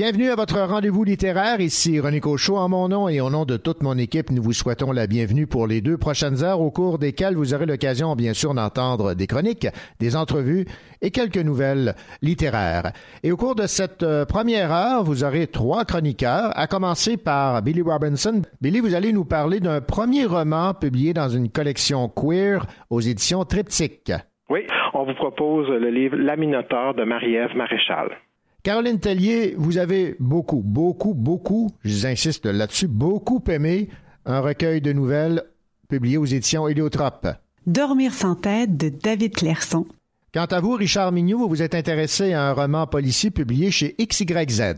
[0.00, 1.60] Bienvenue à votre rendez-vous littéraire.
[1.60, 4.52] Ici René Cochot en mon nom et au nom de toute mon équipe, nous vous
[4.52, 8.32] souhaitons la bienvenue pour les deux prochaines heures au cours desquelles vous aurez l'occasion, bien
[8.32, 9.66] sûr, d'entendre des chroniques,
[9.98, 10.66] des entrevues
[11.02, 12.92] et quelques nouvelles littéraires.
[13.24, 17.60] Et au cours de cette euh, première heure, vous aurez trois chroniqueurs, à commencer par
[17.62, 18.42] Billy Robinson.
[18.60, 23.44] Billy, vous allez nous parler d'un premier roman publié dans une collection queer aux éditions
[23.44, 24.12] Triptyque.
[24.48, 24.60] Oui,
[24.94, 28.16] on vous propose le livre La de Marie-Ève Maréchal.
[28.68, 33.88] Caroline Tellier, vous avez beaucoup, beaucoup, beaucoup, j'insiste là-dessus, beaucoup aimé
[34.26, 35.42] un recueil de nouvelles
[35.88, 37.28] publié aux éditions Héliotrope.
[37.66, 39.86] Dormir sans tête de David Clairson.
[40.34, 43.96] Quant à vous, Richard Mignot, vous vous êtes intéressé à un roman policier publié chez
[43.98, 44.74] XYZ.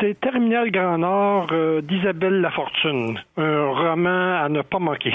[0.00, 5.12] C'est Terminal Grand Nord euh, d'Isabelle Lafortune, un roman à ne pas manquer.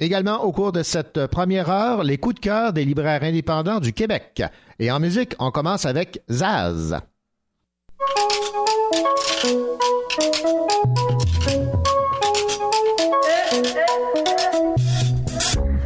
[0.00, 3.92] Également, au cours de cette première heure, les coups de cœur des libraires indépendants du
[3.92, 4.42] Québec.
[4.78, 6.98] Et en musique, on commence avec Zaz.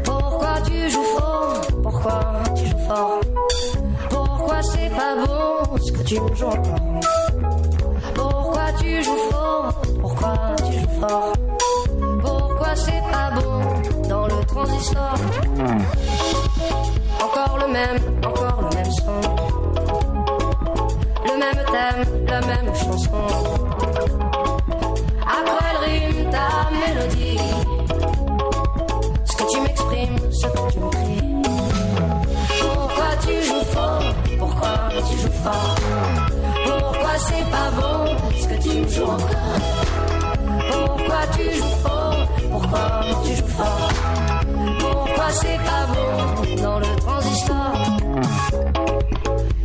[0.04, 1.60] Pourquoi tu joues fort?
[1.82, 2.20] Pourquoi
[2.54, 3.20] tu joues fort?
[4.10, 6.22] Pourquoi c'est pas bon ce que tu joues
[8.14, 9.72] Pourquoi tu joues fort?
[9.98, 10.34] Pourquoi
[10.66, 11.32] tu joues fort?
[12.20, 15.14] Pourquoi c'est pas bon dans le transistor
[17.22, 19.51] Encore le même, encore le même son
[21.32, 23.24] le même thème, la même chanson.
[25.22, 27.38] Après le rime, ta mélodie.
[29.24, 31.42] Ce que tu m'exprimes, ce que tu me cries.
[32.60, 34.14] Pourquoi tu joues fort?
[34.38, 34.74] Pourquoi
[35.08, 35.74] tu joues fort?
[36.64, 38.16] Pourquoi c'est pas bon?
[38.40, 39.60] Ce que tu me joues encore?
[40.70, 42.28] Pourquoi tu joues fort?
[42.50, 42.84] Pourquoi
[43.24, 43.88] tu joues fort?
[44.80, 46.51] Pourquoi c'est pas bon?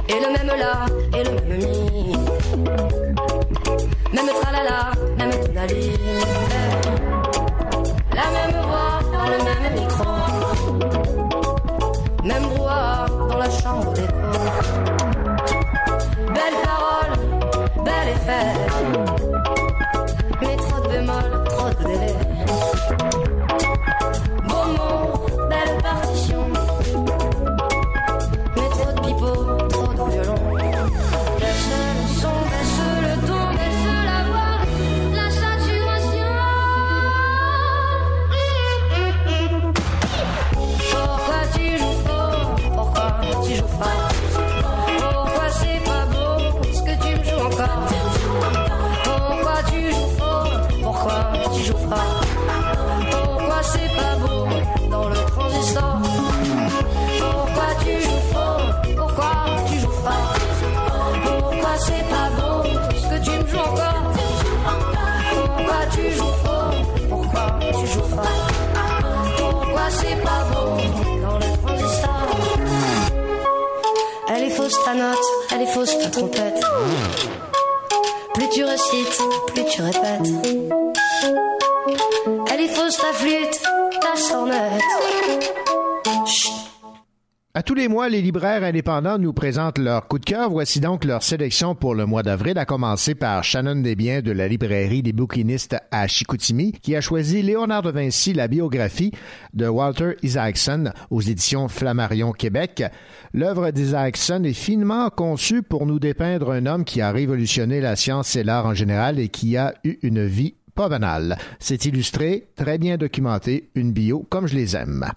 [0.09, 2.16] Et le même là, et le même mi.
[4.13, 5.91] Même tralala, même tunali.
[8.16, 10.12] La même voix dans le même micro.
[12.23, 14.31] Même brouhaha dans la chambre d'écho.
[16.28, 17.13] Belle parole,
[17.84, 19.16] bel effet.
[75.78, 76.60] Fausse ta trompette.
[78.34, 79.22] Plus tu récites,
[79.54, 80.34] plus tu répètes.
[82.52, 83.62] Elle est fausse ta flûte,
[84.02, 85.37] ta sornette
[87.57, 90.51] À tous les mois, les libraires indépendants nous présentent leur coup de cœur.
[90.51, 94.47] Voici donc leur sélection pour le mois d'avril, à commencer par Shannon Desbiens de la
[94.47, 99.12] librairie des bouquinistes à Chicoutimi, qui a choisi Léonard de Vinci, la biographie
[99.56, 102.84] de Walter Isaacson aux éditions Flammarion Québec.
[103.34, 108.35] L'œuvre d'Isaacson est finement conçue pour nous dépeindre un homme qui a révolutionné la science
[108.35, 111.40] et l'art en général et qui a eu une vie pas banale.
[111.58, 115.08] C'est illustré, très bien documenté, une bio comme je les aime.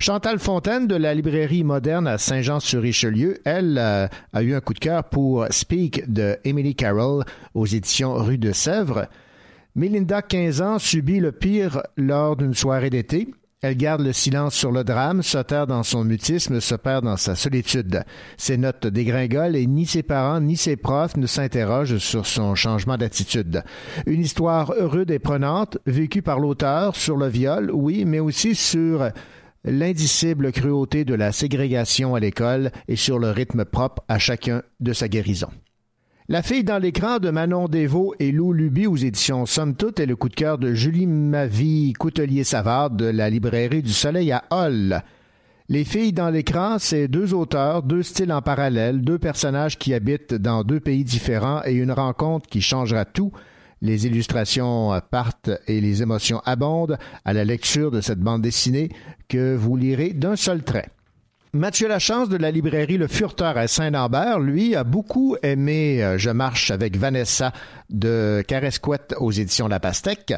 [0.00, 4.78] Chantal Fontaine de la librairie moderne à Saint-Jean-sur-Richelieu, elle euh, a eu un coup de
[4.78, 7.24] cœur pour Speak de Emily Carroll
[7.54, 9.08] aux éditions Rue de Sèvres.
[9.74, 13.28] Melinda, 15 ans, subit le pire lors d'une soirée d'été.
[13.60, 17.16] Elle garde le silence sur le drame, se terre dans son mutisme, se perd dans
[17.16, 18.04] sa solitude.
[18.36, 22.96] Ses notes dégringolent et ni ses parents ni ses profs ne s'interrogent sur son changement
[22.96, 23.64] d'attitude.
[24.06, 29.10] Une histoire rude et prenante, vécue par l'auteur sur le viol, oui, mais aussi sur
[29.70, 34.92] l'indicible cruauté de la ségrégation à l'école et sur le rythme propre à chacun de
[34.92, 35.48] sa guérison.
[36.30, 40.04] La fille dans l'écran de Manon Desvaux et Lou Luby aux éditions Somme Toute est
[40.04, 45.02] le coup de cœur de Julie Mavie Coutelier-Savard de la librairie du Soleil à Hall.
[45.70, 50.34] Les filles dans l'écran, c'est deux auteurs, deux styles en parallèle, deux personnages qui habitent
[50.34, 53.32] dans deux pays différents et une rencontre qui changera tout.
[53.80, 58.90] Les illustrations partent et les émotions abondent à la lecture de cette bande dessinée
[59.28, 60.88] que vous lirez d'un seul trait.
[61.54, 66.28] Mathieu Lachance de la librairie Le Furteur à Saint-Lambert, lui, a beaucoup aimé euh, Je
[66.28, 67.54] marche avec Vanessa
[67.88, 70.34] de Caresquette aux éditions La Pastèque.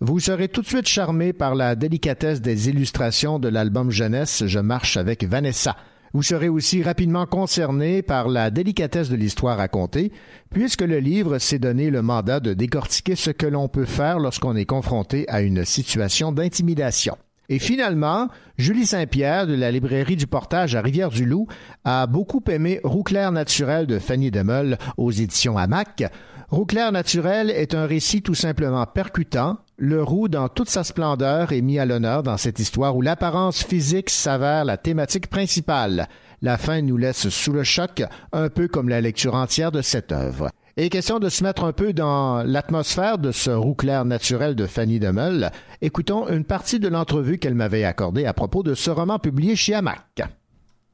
[0.00, 4.58] Vous serez tout de suite charmé par la délicatesse des illustrations de l'album jeunesse Je
[4.58, 5.76] marche avec Vanessa.
[6.14, 10.12] Vous serez aussi rapidement concerné par la délicatesse de l'histoire racontée,
[10.50, 14.56] puisque le livre s'est donné le mandat de décortiquer ce que l'on peut faire lorsqu'on
[14.56, 17.16] est confronté à une situation d'intimidation.
[17.50, 18.28] Et finalement,
[18.58, 21.46] Julie Saint-Pierre de la librairie du Portage à Rivière-du-Loup
[21.84, 26.04] a beaucoup aimé Roux clair naturel de Fanny Demeul aux éditions Hamac.
[26.50, 31.52] Roux clair naturel est un récit tout simplement percutant, le roux, dans toute sa splendeur,
[31.52, 36.08] est mis à l'honneur dans cette histoire où l'apparence physique s'avère la thématique principale.
[36.42, 38.02] La fin nous laisse sous le choc,
[38.32, 40.50] un peu comme la lecture entière de cette œuvre.
[40.76, 44.66] Et question de se mettre un peu dans l'atmosphère de ce roux clair naturel de
[44.66, 49.20] Fanny Demeul, écoutons une partie de l'entrevue qu'elle m'avait accordée à propos de ce roman
[49.20, 50.22] publié chez Hamac.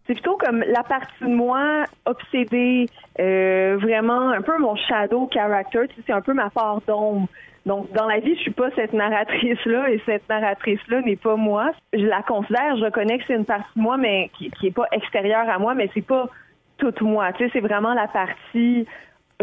[0.06, 2.86] C'est plutôt comme la partie de moi obsédée,
[3.19, 7.28] euh, vraiment un peu mon shadow character, c'est un peu ma part d'ombre.
[7.66, 11.72] Donc, dans la vie, je suis pas cette narratrice-là et cette narratrice-là n'est pas moi.
[11.94, 14.75] Je la considère, je reconnais que c'est une partie de moi, mais qui, qui est
[14.75, 16.28] pas extérieure à moi, mais c'est pas
[16.76, 17.32] toute moi.
[17.32, 18.87] Tu sais, c'est vraiment la partie,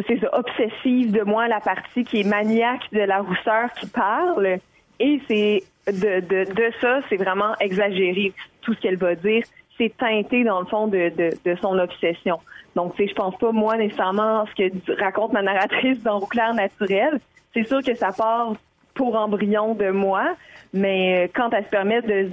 [0.08, 4.60] c'est ça, obsessive de moi, la partie qui est maniaque de la rousseur qui parle.
[5.00, 9.44] Et c'est de, de, de ça, c'est vraiment exagéré tout ce qu'elle va dire.
[9.80, 12.40] C'est teinté dans le fond de, de, de son obsession.
[12.76, 16.54] Donc, tu sais, je pense pas moi nécessairement ce que raconte ma narratrice dans Rouclair
[16.54, 17.20] naturel,
[17.54, 18.54] c'est sûr que ça part
[18.94, 20.36] pour embryon de moi,
[20.74, 22.24] mais quand elle se permet de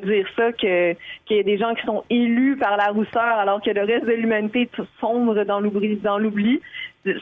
[0.00, 0.96] dire, ça, qu'il
[1.30, 4.12] y a des gens qui sont élus par la rousseur alors que le reste de
[4.12, 4.68] l'humanité
[5.00, 6.60] sombre dans l'oubli,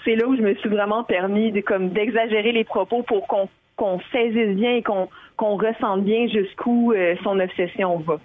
[0.04, 4.56] c'est là où je me suis vraiment permis de d'exagérer les propos pour qu'on saisisse
[4.56, 8.19] bien et qu'on qu'on ressente bien jusqu'où euh, son obsession va.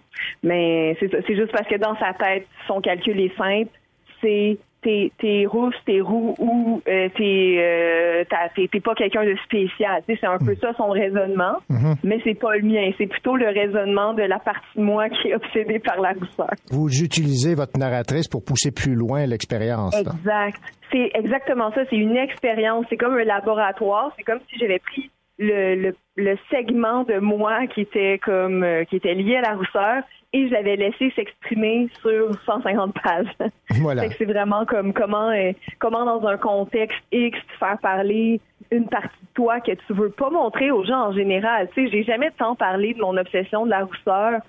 [0.43, 3.71] Mais c'est c'est juste parce que dans sa tête, son calcul est simple,
[4.21, 8.23] c'est t'es t'es rousse, t'es roux ou euh, t'es euh,
[8.71, 10.01] t'es pas quelqu'un de spécial.
[10.07, 11.95] c'est un peu ça son raisonnement, Mhm.
[12.03, 12.91] mais c'est pas le mien.
[12.97, 16.49] C'est plutôt le raisonnement de la partie de moi qui est obsédée par la rousseur.
[16.71, 19.95] Vous utilisez votre narratrice pour pousser plus loin l'expérience.
[19.99, 20.59] Exact.
[20.91, 21.81] C'est exactement ça.
[21.89, 22.85] C'est une expérience.
[22.89, 24.11] C'est comme un laboratoire.
[24.17, 25.09] C'est comme si j'avais pris
[25.39, 29.55] le, le, le segment de moi qui était comme euh, qui était lié à la
[29.55, 30.03] rousseur
[30.33, 33.27] et je l'avais laissé s'exprimer sur 150 pages.
[33.81, 34.09] Voilà.
[34.11, 38.41] C'est vraiment comme comment euh, comment dans un contexte X faire parler
[38.71, 41.69] une partie de toi que tu veux pas montrer aux gens en général.
[41.73, 44.41] Tu sais, j'ai jamais tant parlé de mon obsession de la rousseur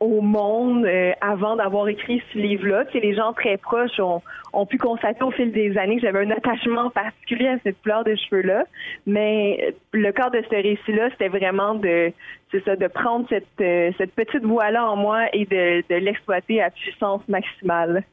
[0.00, 2.84] au monde euh, avant d'avoir écrit ce livre-là.
[2.86, 4.22] Tu sais, les gens très proches ont,
[4.52, 8.04] ont pu constater au fil des années que j'avais un attachement particulier à cette couleur
[8.04, 8.64] de cheveux-là.
[9.06, 12.12] Mais euh, le corps de ce récit-là, c'était vraiment de
[12.50, 16.62] c'est ça, de prendre cette, euh, cette petite voix-là en moi et de, de l'exploiter
[16.62, 18.04] à puissance maximale.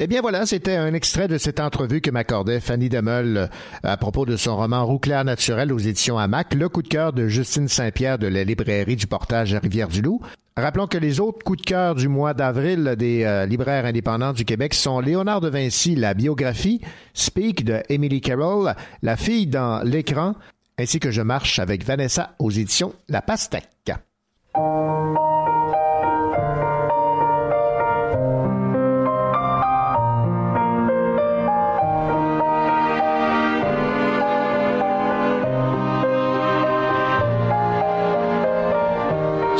[0.00, 3.46] Eh bien voilà, c'était un extrait de cette entrevue que m'accordait Fanny Demeul euh,
[3.82, 7.12] à propos de son roman Roux clair naturel aux éditions Hamac, le coup de cœur
[7.12, 10.20] de Justine Saint-Pierre de la librairie du Portage à Rivière-du-Loup.
[10.56, 14.44] Rappelons que les autres coups de cœur du mois d'avril des euh, libraires indépendants du
[14.44, 16.80] Québec sont Léonard de Vinci, la biographie,
[17.12, 20.36] Speak de Emily Carroll, La fille dans l'écran,
[20.78, 23.90] ainsi que Je marche avec Vanessa aux éditions La Pastèque.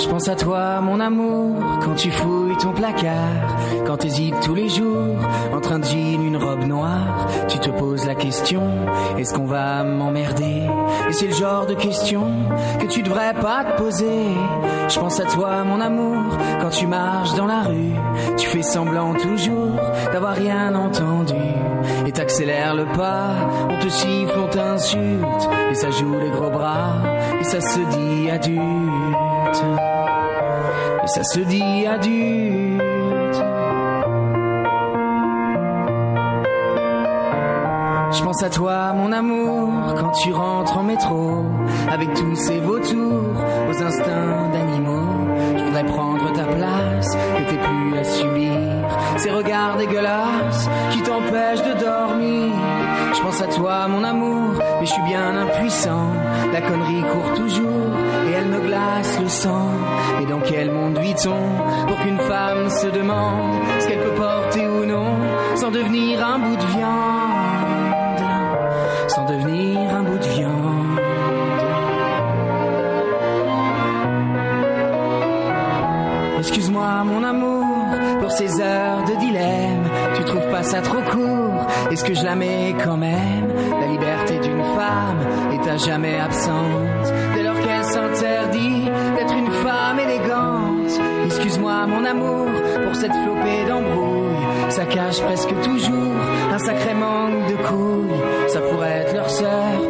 [0.09, 4.71] Je pense à toi, mon amour, quand tu fouilles ton placard, quand t'hésites tous les
[4.71, 5.19] jours,
[5.55, 8.62] entre un jean, une robe noire, tu te poses la question,
[9.19, 10.62] est-ce qu'on va m'emmerder?
[11.11, 12.25] Et c'est le genre de question
[12.81, 14.29] que tu devrais pas te poser.
[14.88, 17.93] Je pense à toi, mon amour, quand tu marches dans la rue,
[18.38, 19.77] tu fais semblant toujours
[20.11, 21.35] d'avoir rien entendu,
[22.07, 23.29] et t'accélères le pas,
[23.69, 26.95] on te siffle, on t'insulte, et ça joue les gros bras,
[27.38, 29.28] et ça se dit adulte.
[31.05, 32.83] Et ça se dit adulte.
[38.11, 41.45] Je pense à toi, mon amour, quand tu rentres en métro,
[41.90, 45.28] avec tous ces vautours, aux instincts d'animaux.
[45.57, 48.52] Je voudrais prendre ta place, que t'aies plus à subir
[49.19, 52.52] ces regards dégueulasses qui t'empêchent de dormir.
[53.14, 56.12] Je pense à toi, mon amour, mais je suis bien impuissant.
[56.52, 57.93] La connerie court toujours
[58.29, 59.71] et elle me glace le sang.
[60.23, 64.85] Et dans quel monde vit-on pour qu'une femme se demande ce qu'elle peut porter ou
[64.85, 65.17] non
[65.57, 68.23] sans devenir un bout de viande?
[69.09, 71.01] Sans devenir un bout de viande.
[76.39, 77.65] Excuse-moi mon amour
[78.21, 79.89] pour ces heures de dilemme.
[80.15, 81.67] Tu trouves pas ça trop court?
[81.91, 83.53] Est-ce que je la mets quand même?
[83.81, 85.19] La liberté d'une femme
[85.53, 87.13] est à jamais absente
[87.88, 88.85] s'interdit
[89.16, 91.00] d'être une femme élégante.
[91.26, 92.47] Excuse-moi mon amour
[92.85, 94.47] pour cette flopée d'embrouilles.
[94.71, 96.14] Ça cache presque toujours
[96.52, 98.49] un sacré manque de couilles.
[98.49, 99.80] Ça pourrait être leur sœur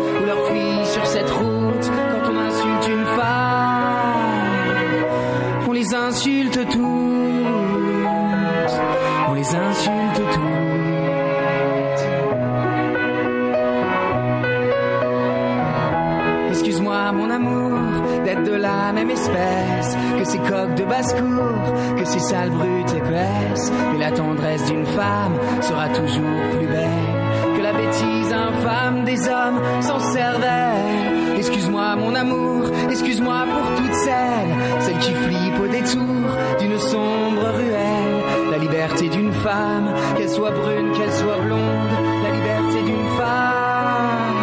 [22.19, 23.73] que ces sales brutes épaisses.
[23.93, 29.61] Mais la tendresse d'une femme sera toujours plus belle que la bêtise infâme des hommes
[29.81, 31.37] sans cervelle.
[31.37, 38.51] Excuse-moi mon amour, excuse-moi pour toutes celles, celles qui flippent au détour d'une sombre ruelle.
[38.51, 41.91] La liberté d'une femme, qu'elle soit brune, qu'elle soit blonde,
[42.25, 44.39] la liberté d'une femme,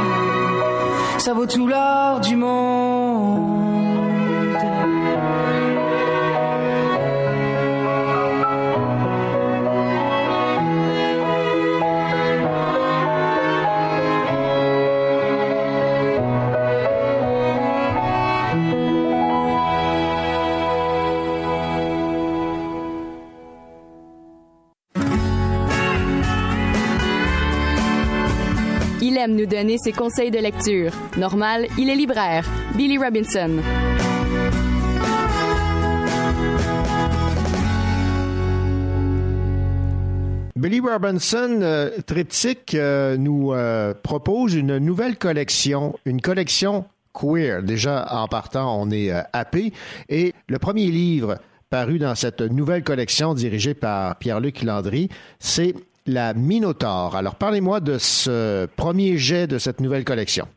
[1.18, 2.65] ça vaut tout l'or du monde.
[29.46, 30.92] Donner ses conseils de lecture.
[31.18, 32.46] Normal, il est libraire.
[32.76, 33.62] Billy Robinson.
[40.66, 47.62] Billy Robinson, euh, Triptyque, euh, nous euh, propose une nouvelle collection, une collection queer.
[47.62, 49.74] Déjà, en partant, on est happé.
[50.10, 51.38] Et le premier livre
[51.70, 55.76] paru dans cette nouvelle collection dirigée par Pierre-Luc Landry, c'est
[56.08, 57.16] La Minotaure.
[57.16, 60.48] Alors, parlez-moi de ce premier jet de cette nouvelle collection.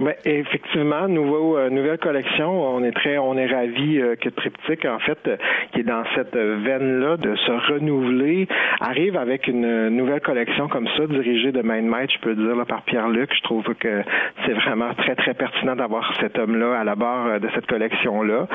[0.00, 2.74] Ben, effectivement, nouveau, euh, nouvelle collection.
[2.74, 5.36] On est très, on est ravis euh, que Triptyque, en fait, euh,
[5.72, 8.48] qui est dans cette veine-là de se renouveler,
[8.80, 12.64] arrive avec une nouvelle collection comme ça, dirigée de main de je peux dire, là,
[12.64, 13.30] par Pierre-Luc.
[13.34, 14.02] Je trouve que
[14.46, 18.46] c'est vraiment très, très pertinent d'avoir cet homme-là à la barre de cette collection-là.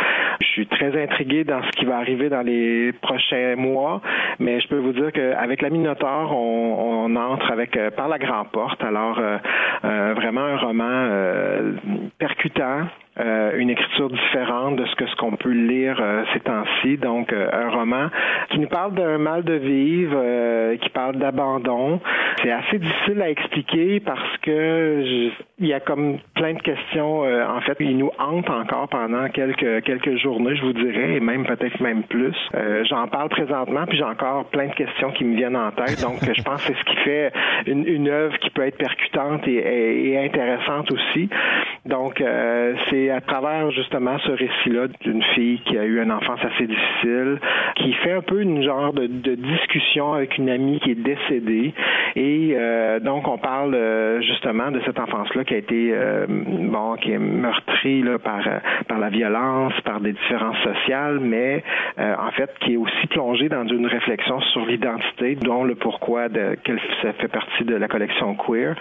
[0.41, 4.01] Je suis très intrigué dans ce qui va arriver dans les prochains mois,
[4.39, 8.49] mais je peux vous dire qu'avec la Minotaure, on, on entre avec par la grande
[8.51, 8.83] porte.
[8.83, 9.21] Alors,
[9.85, 11.34] euh, vraiment un roman euh,
[12.19, 12.89] percutant,
[13.19, 16.97] euh, une écriture différente de ce que ce qu'on peut lire euh, ces temps-ci.
[16.97, 18.07] Donc, euh, un roman
[18.49, 21.99] qui nous parle d'un mal de vivre, euh, qui parle d'abandon.
[22.41, 25.29] C'est assez difficile à expliquer parce que
[25.59, 27.23] il y a comme plein de questions.
[27.23, 31.19] euh, en fait, il nous hante encore pendant quelques quelques journées, je vous dirais, et
[31.19, 32.35] même peut-être même plus.
[32.55, 36.01] Euh, J'en parle présentement, puis j'ai encore plein de questions qui me viennent en tête.
[36.01, 37.31] Donc, je pense que c'est ce qui fait
[37.67, 41.29] une, une œuvre qui peut être percutante et, et- et intéressante aussi.
[41.85, 42.73] Donc, euh,
[43.05, 47.39] c'est à travers justement ce récit-là d'une fille qui a eu une enfance assez difficile,
[47.75, 51.73] qui fait un peu une genre de, discussion avec une amie qui est décédée.
[52.15, 56.95] Et euh, donc, on parle euh, justement de cette enfance-là qui a été, euh, bon,
[56.95, 58.43] qui est meurtrie par,
[58.87, 61.63] par la violence, par des différences sociales, mais
[61.97, 66.55] en fait, qui est aussi plongée dans une réflexion sur l'identité, dont le pourquoi de,
[66.63, 68.75] que ça fait partie de la collection queer.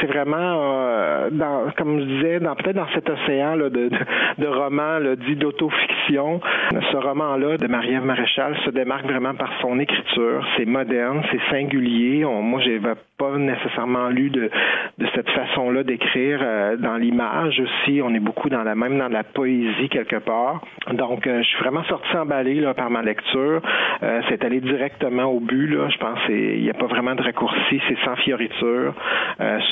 [0.00, 1.28] C'est vraiment,
[1.76, 3.90] comme je disais, peut-être dans cet océan de,
[4.38, 9.78] de, romans là, dits d'autofiction, ce roman-là de Marie-Ève Maréchal se démarque vraiment par son
[9.78, 10.46] écriture.
[10.56, 12.24] C'est moderne, c'est singulier.
[12.24, 12.80] On, moi, j'ai
[13.18, 14.50] pas nécessairement lu de,
[14.98, 18.00] de cette façon-là d'écrire euh, dans l'image aussi.
[18.02, 20.60] On est beaucoup dans la même dans la poésie quelque part.
[20.92, 23.60] Donc, euh, je suis vraiment sorti emballé par ma lecture.
[24.02, 25.68] Euh, c'est allé directement au but.
[25.68, 25.88] Là.
[25.88, 27.80] Je pense qu'il n'y a pas vraiment de raccourci.
[27.88, 28.94] C'est sans fioriture.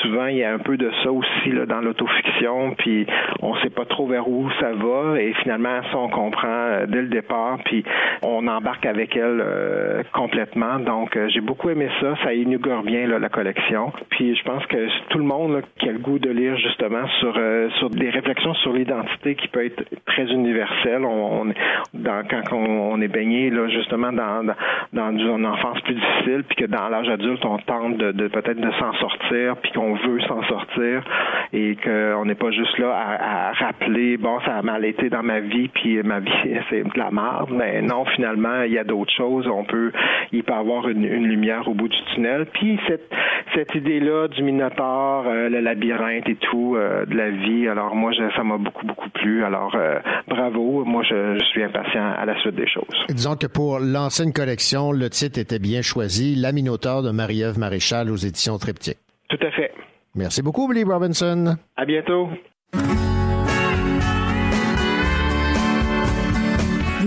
[0.01, 2.75] Souvent, il y a un peu de ça aussi là, dans l'autofiction.
[2.77, 3.05] Puis,
[3.41, 5.19] on sait pas trop vers où ça va.
[5.19, 7.59] Et finalement, ça, on comprend euh, dès le départ.
[7.65, 7.83] Puis,
[8.21, 10.79] on embarque avec elle euh, complètement.
[10.79, 12.15] Donc, euh, j'ai beaucoup aimé ça.
[12.23, 13.91] Ça inaugure bien là, la collection.
[14.09, 17.07] Puis, je pense que tout le monde là, qui a le goût de lire justement
[17.19, 17.33] sur
[17.79, 21.03] sur des réflexions sur l'identité qui peut être très universelle.
[21.05, 21.53] On, on
[22.03, 24.53] quand on, est baigné là justement dans
[24.93, 28.59] dans, une enfance plus difficile, puis que dans l'âge adulte on tente de, de peut-être
[28.59, 31.03] de s'en sortir, puis qu'on veut s'en sortir
[31.53, 35.23] et qu'on n'est pas juste là à, à rappeler, bon, ça a mal été dans
[35.23, 36.31] ma vie, puis ma vie,
[36.69, 37.49] c'est de la merde.
[37.51, 39.47] Mais non, finalement, il y a d'autres choses.
[39.47, 39.91] On peut,
[40.31, 42.45] il peut avoir une, une lumière au bout du tunnel.
[42.53, 43.09] Puis cette,
[43.55, 48.11] cette idée-là du Minotaure, euh, le labyrinthe et tout, euh, de la vie, alors moi,
[48.11, 49.43] je, ça m'a beaucoup, beaucoup plu.
[49.43, 50.83] Alors, euh, bravo.
[50.85, 53.05] Moi, je, je suis impatient à la suite des choses.
[53.09, 57.57] Disons que pour lancer une collection, le titre était bien choisi, La Minotaure de Marie-Ève
[57.57, 58.97] Maréchal aux éditions Triptyque.
[59.29, 59.71] Tout à fait.
[60.15, 61.55] Merci beaucoup, Billy Robinson.
[61.75, 62.29] À bientôt.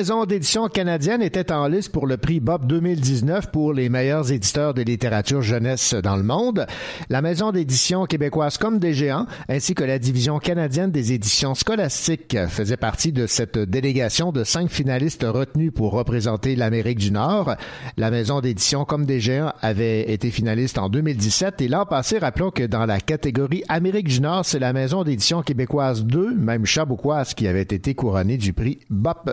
[0.00, 4.32] Deux maisons d'édition canadiennes étaient en liste pour le prix Bob 2019 pour les meilleurs
[4.32, 6.66] éditeurs de littérature jeunesse dans le monde.
[7.10, 12.38] La maison d'édition québécoise Comme des géants ainsi que la division canadienne des éditions scolastiques
[12.48, 17.54] faisaient partie de cette délégation de cinq finalistes retenus pour représenter l'Amérique du Nord.
[17.98, 22.50] La maison d'édition Comme des géants avait été finaliste en 2017 et l'an passé, rappelons
[22.50, 27.34] que dans la catégorie Amérique du Nord, c'est la maison d'édition québécoise 2, même Chabouquoise,
[27.34, 29.28] qui avait été couronnée du prix BOP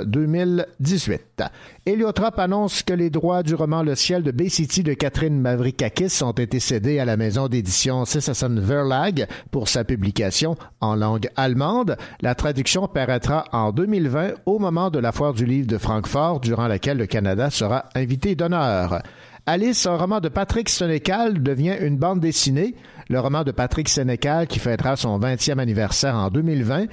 [0.58, 1.43] 2018.
[1.86, 6.24] Héliotrope annonce que les droits du roman Le ciel de Bay City de Catherine Mavrikakis
[6.24, 11.98] ont été cédés à la maison d'édition Sissason Verlag pour sa publication en langue allemande.
[12.22, 16.67] La traduction paraîtra en 2020 au moment de la foire du livre de Francfort, durant
[16.67, 19.02] laquelle le Canada sera invité d'honneur.
[19.50, 22.76] Alice, un roman de Patrick Sénécal, devient une bande dessinée.
[23.10, 26.86] Le roman de Patrick Sénécal, qui fêtera son 20e anniversaire en 2020,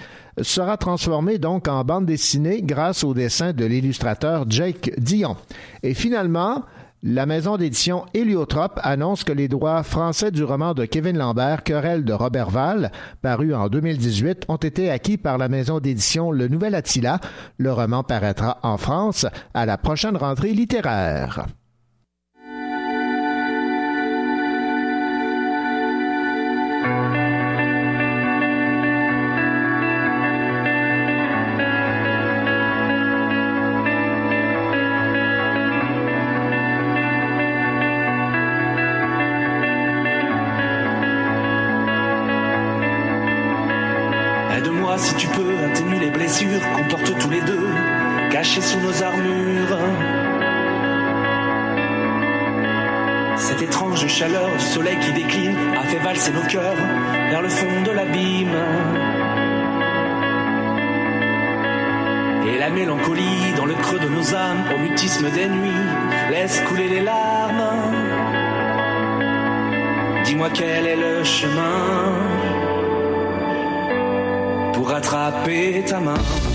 [0.43, 5.37] sera transformé donc en bande dessinée grâce au dessin de l'illustrateur Jake Dion.
[5.83, 6.65] Et finalement,
[7.07, 12.03] La maison d'édition Héliotrope annonce que les droits français du roman de Kevin Lambert, Querelle
[12.03, 16.75] de Robert Val, paru en 2018, ont été acquis par la maison d'édition Le Nouvel
[16.75, 17.21] Attila.
[17.59, 21.45] Le roman paraîtra en France à la prochaine rentrée littéraire.
[44.97, 47.69] Si tu peux atténuer les blessures qu'on porte tous les deux,
[48.31, 49.79] cachées sous nos armures.
[53.37, 56.77] Cette étrange chaleur du soleil qui décline a fait valser nos cœurs
[57.29, 58.57] vers le fond de l'abîme.
[62.47, 65.91] Et la mélancolie dans le creux de nos âmes, au mutisme des nuits,
[66.31, 67.65] laisse couler les larmes.
[70.25, 72.34] Dis-moi quel est le chemin
[74.75, 76.54] pour attraper ta main.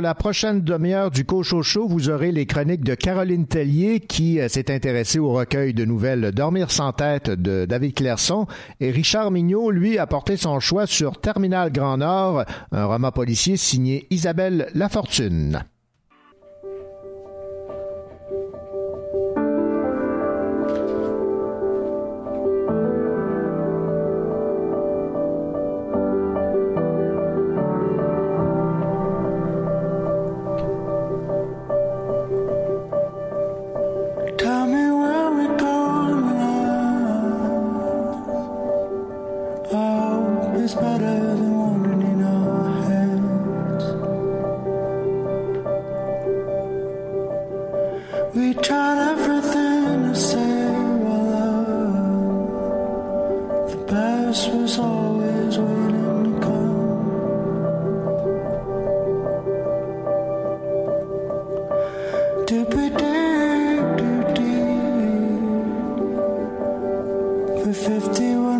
[0.00, 4.48] La prochaine demi-heure du Cocho Show, vous aurez les chroniques de Caroline Tellier qui euh,
[4.48, 8.46] s'est intéressée au recueil de nouvelles Dormir sans tête de David Clairson
[8.80, 13.56] et Richard Mignot, lui, a porté son choix sur Terminal Grand Nord, un roman policier
[13.56, 15.64] signé Isabelle Lafortune.
[67.72, 68.59] For 51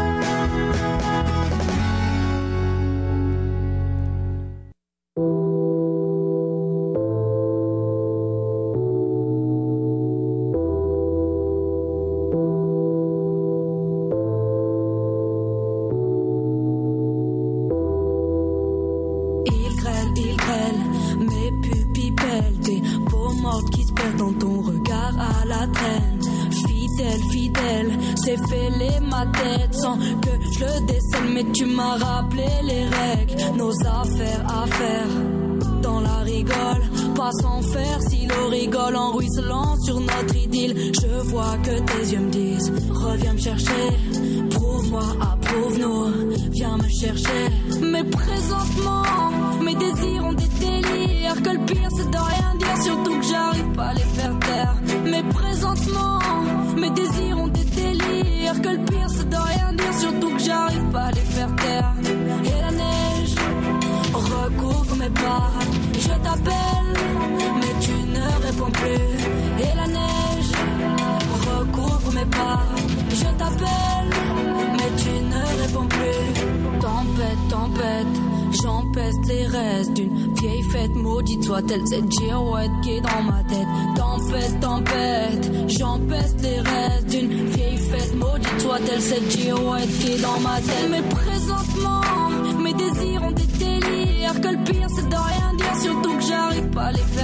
[28.31, 33.57] C'est fêlé ma tête sans que je le décèle, mais tu m'as rappelé les règles,
[33.57, 35.07] nos affaires à faire.
[35.81, 36.81] Dans la rigole,
[37.15, 40.75] pas sans faire si l'eau rigole en ruisselant sur notre idylle.
[41.01, 43.87] Je vois que tes yeux me disent, reviens me chercher,
[44.51, 46.05] prouve-moi, approuve-nous,
[46.51, 47.43] viens me chercher.
[47.81, 49.03] Mais présentement,
[49.63, 51.41] mes désirs ont des délires.
[51.43, 54.75] Que le pire c'est de rien dire, surtout que j'arrive pas à les faire taire.
[55.05, 56.19] Mais présentement,
[56.77, 57.60] mes désirs ont des
[58.51, 61.93] Que le pire c'est de rien dire, surtout que j'arrive pas à les faire taire.
[62.43, 63.35] Et la neige
[64.13, 65.51] recouvre mes pas.
[65.93, 66.93] Je t'appelle,
[67.59, 69.63] mais tu ne réponds plus.
[69.63, 70.51] Et la neige
[71.47, 72.59] recouvre mes pas.
[73.09, 74.11] Je t'appelle,
[74.73, 76.79] mais tu ne réponds plus.
[76.81, 83.21] Tempête, tempête, J'empeste les restes d'une vieille fête maudite, soit-elle cette girouette qui est dans
[83.23, 83.67] ma tête.
[83.95, 90.39] Tempête, tempête, j'empeste les restes d'une vieille fête maudite, soit-elle cette girouette qui est dans
[90.39, 90.89] ma tête.
[90.89, 92.01] Mais présentement,
[92.59, 94.41] mes désirs ont des délires.
[94.41, 97.20] Que le pire c'est de rien dire, surtout que j'arrive pas à les faire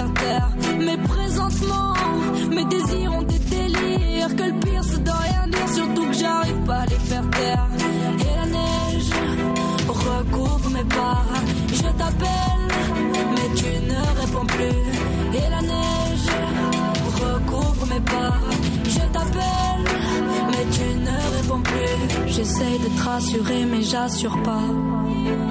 [22.38, 24.62] J'essaye de te rassurer, mais j'assure pas.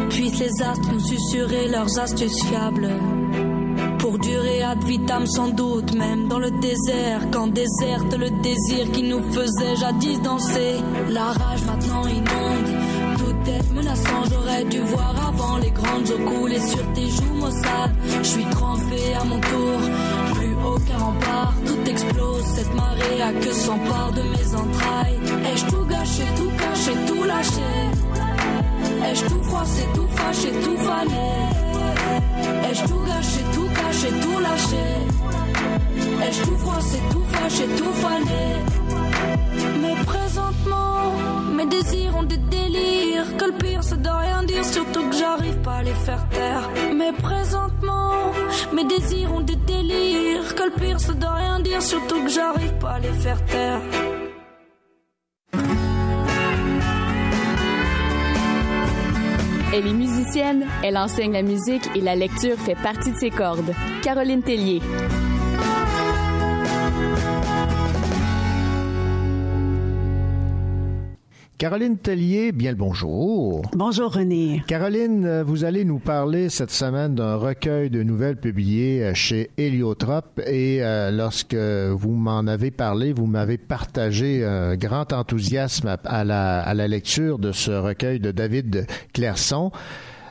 [0.08, 2.88] Puissent les astres nous susurrer leurs astuces fiables.
[3.98, 9.02] Pour durer ad vitam sans doute, même dans le désert, quand déserte le désir qui
[9.02, 10.76] nous faisait jadis danser.
[11.10, 16.60] La rage maintenant inonde, tout est menaçant, j'aurais dû voir avant les grandes eaux couler
[16.60, 17.96] sur tes joues maussades.
[18.22, 19.80] Je suis trempé à mon tour,
[20.34, 22.35] plus aucun rempart, tout explose,
[22.66, 25.18] cette marée a que s'empare de mes entrailles.
[25.50, 27.72] Ai-je tout gâché, tout caché, tout lâché?
[29.04, 31.28] Ai-je tout froissé, tout fâché, tout fané
[32.68, 34.86] Ai-je tout gâché, tout caché, tout lâché?
[36.24, 38.44] Ai-je tout froissé, tout fâché, tout fané
[39.80, 41.12] Mais présentement,
[41.56, 43.36] mes désirs ont des délires.
[43.38, 46.68] Que le pire c'est de rien dire, surtout que j'arrive pas à les faire taire.
[46.96, 47.85] Mais présentement,
[48.72, 52.72] mes désirs ont des délires Que le pire c'est de rien dire, surtout que j'arrive
[52.74, 53.80] pas à les faire taire
[59.72, 63.74] Elle est musicienne, elle enseigne la musique et la lecture fait partie de ses cordes.
[64.02, 64.80] Caroline Tellier.
[71.58, 73.62] Caroline Tellier, bien le bonjour.
[73.74, 74.62] Bonjour René.
[74.66, 79.48] Caroline, euh, vous allez nous parler cette semaine d'un recueil de nouvelles publiées euh, chez
[79.56, 86.24] Héliotrope et euh, lorsque vous m'en avez parlé, vous m'avez partagé un grand enthousiasme à,
[86.24, 89.70] la, à la lecture de ce recueil de David Clairson.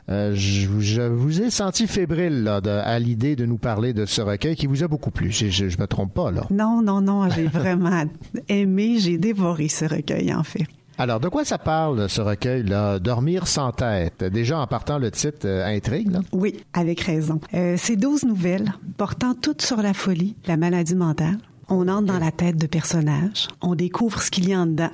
[0.10, 4.06] Euh, je, je vous ai senti fébrile là, de- à l'idée de nous parler de
[4.06, 5.32] ce recueil qui vous a beaucoup plu.
[5.32, 6.46] Je, je, je me trompe pas là.
[6.52, 8.04] Non, non, non, j'ai vraiment
[8.48, 10.68] aimé, j'ai dévoré ce recueil en fait.
[10.98, 13.00] Alors, de quoi ça parle, ce recueil-là?
[13.00, 14.24] Dormir sans tête.
[14.24, 16.22] Déjà, en partant, le titre euh, intrigue, là.
[16.32, 17.42] Oui, avec raison.
[17.54, 21.38] Euh, c'est 12 nouvelles portant toutes sur la folie, la maladie mentale.
[21.68, 24.92] On entre dans la tête de personnages, on découvre ce qu'il y a en dedans.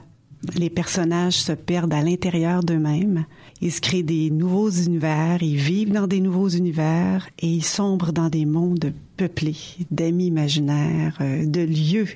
[0.55, 3.25] Les personnages se perdent à l'intérieur d'eux-mêmes.
[3.61, 8.13] Ils se créent des nouveaux univers, ils vivent dans des nouveaux univers et ils sombrent
[8.13, 9.57] dans des mondes peuplés
[9.91, 12.07] d'amis imaginaires, euh, de lieux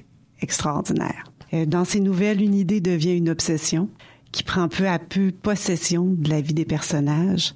[0.41, 1.25] extraordinaires.
[1.55, 3.89] Euh, Dans ces nouvelles, une idée devient une obsession
[4.31, 7.53] qui prend peu à peu possession de la vie des personnages.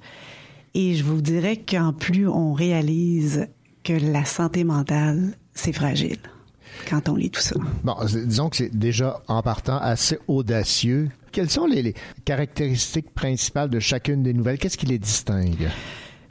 [0.74, 3.48] Et je vous dirais qu'en plus on réalise
[3.84, 6.18] que la santé mentale, c'est fragile
[6.88, 7.56] quand on lit tout ça.
[7.84, 11.10] Bon, disons que c'est déjà, en partant, assez audacieux.
[11.32, 14.58] Quelles sont les, les caractéristiques principales de chacune des nouvelles?
[14.58, 15.68] Qu'est-ce qui les distingue?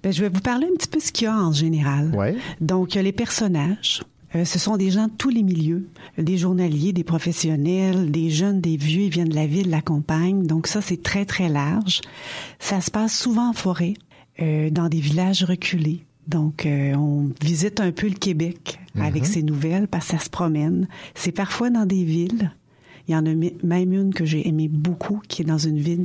[0.01, 2.15] Ben, je vais vous parler un petit peu ce qu'il y a en général.
[2.15, 2.37] Ouais.
[2.61, 4.01] Donc, euh, les personnages,
[4.35, 5.87] euh, ce sont des gens de tous les milieux,
[6.17, 9.81] des journaliers, des professionnels, des jeunes, des vieux, ils viennent de la ville, de la
[9.81, 10.45] campagne.
[10.45, 12.01] Donc ça, c'est très, très large.
[12.59, 13.93] Ça se passe souvent en forêt,
[14.41, 16.05] euh, dans des villages reculés.
[16.27, 20.29] Donc, euh, on visite un peu le Québec avec ces nouvelles parce que ça se
[20.29, 20.87] promène.
[21.15, 22.51] C'est parfois dans des villes.
[23.07, 26.03] Il y en a même une que j'ai aimée beaucoup, qui est dans une ville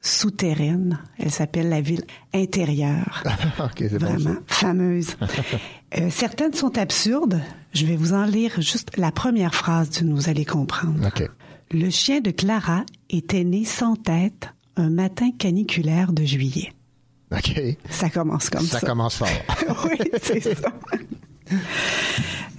[0.00, 0.98] souterraine.
[1.18, 3.22] Elle s'appelle la ville intérieure.
[3.60, 4.40] OK, c'est bon, Vraiment ça.
[4.46, 5.16] fameuse.
[5.96, 7.40] Euh, certaines sont absurdes.
[7.72, 11.08] Je vais vous en lire juste la première phrase, vous allez comprendre.
[11.70, 16.72] Le chien de Clara était né sans tête un matin caniculaire de juillet.
[17.32, 17.60] OK.
[17.90, 18.80] Ça commence comme ça.
[18.80, 19.28] Ça commence fort.
[19.84, 20.72] oui, c'est ça.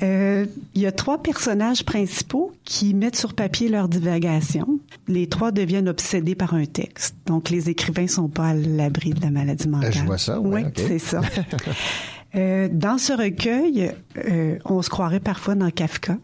[0.04, 4.80] Euh, Il y a trois personnages principaux qui mettent sur papier leur divagation.
[5.08, 7.16] Les trois deviennent obsédés par un texte.
[7.26, 9.94] Donc, les écrivains sont pas à l'abri de la maladie mentale.
[9.94, 10.68] je vois ça, ouais, oui.
[10.68, 10.74] ok.
[10.88, 11.22] c'est ça.
[12.36, 16.18] Euh, dans ce recueil, euh, on se croirait parfois dans Kafka.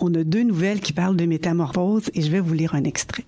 [0.00, 3.24] On a deux nouvelles qui parlent de métamorphose et je vais vous lire un extrait.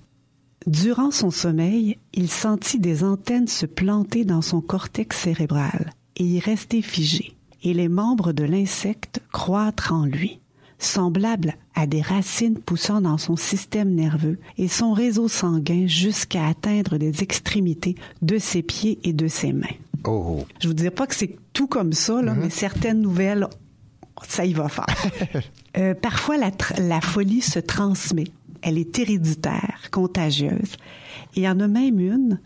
[0.66, 6.38] Durant son sommeil, il sentit des antennes se planter dans son cortex cérébral et y
[6.38, 10.38] rester figées, et les membres de l'insecte croître en lui,
[10.78, 16.98] semblables à des racines poussant dans son système nerveux et son réseau sanguin jusqu'à atteindre
[16.98, 19.66] des extrémités de ses pieds et de ses mains.
[20.07, 20.44] Oh.
[20.61, 23.46] Je vous dirais pas que c'est tout comme ça, là, mais certaines nouvelles,
[24.26, 24.86] ça y va fort.
[25.78, 28.26] Euh, parfois, la, folie se transmet.
[28.61, 30.76] Elle est héréditaire, contagieuse.
[31.34, 32.40] Et il y en a même une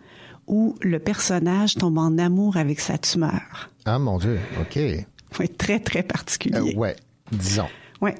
[0.47, 3.71] où le personnage tombe en amour avec sa tumeur.
[3.85, 4.39] Ah, mon Dieu.
[4.61, 4.79] OK.
[5.41, 6.73] Oui, très, très particulier.
[6.77, 6.95] Euh, ouais,
[7.33, 7.67] disons.
[8.01, 8.15] Ouais.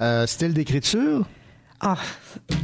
[0.00, 1.26] Euh, style d'écriture?
[1.80, 1.98] Ah,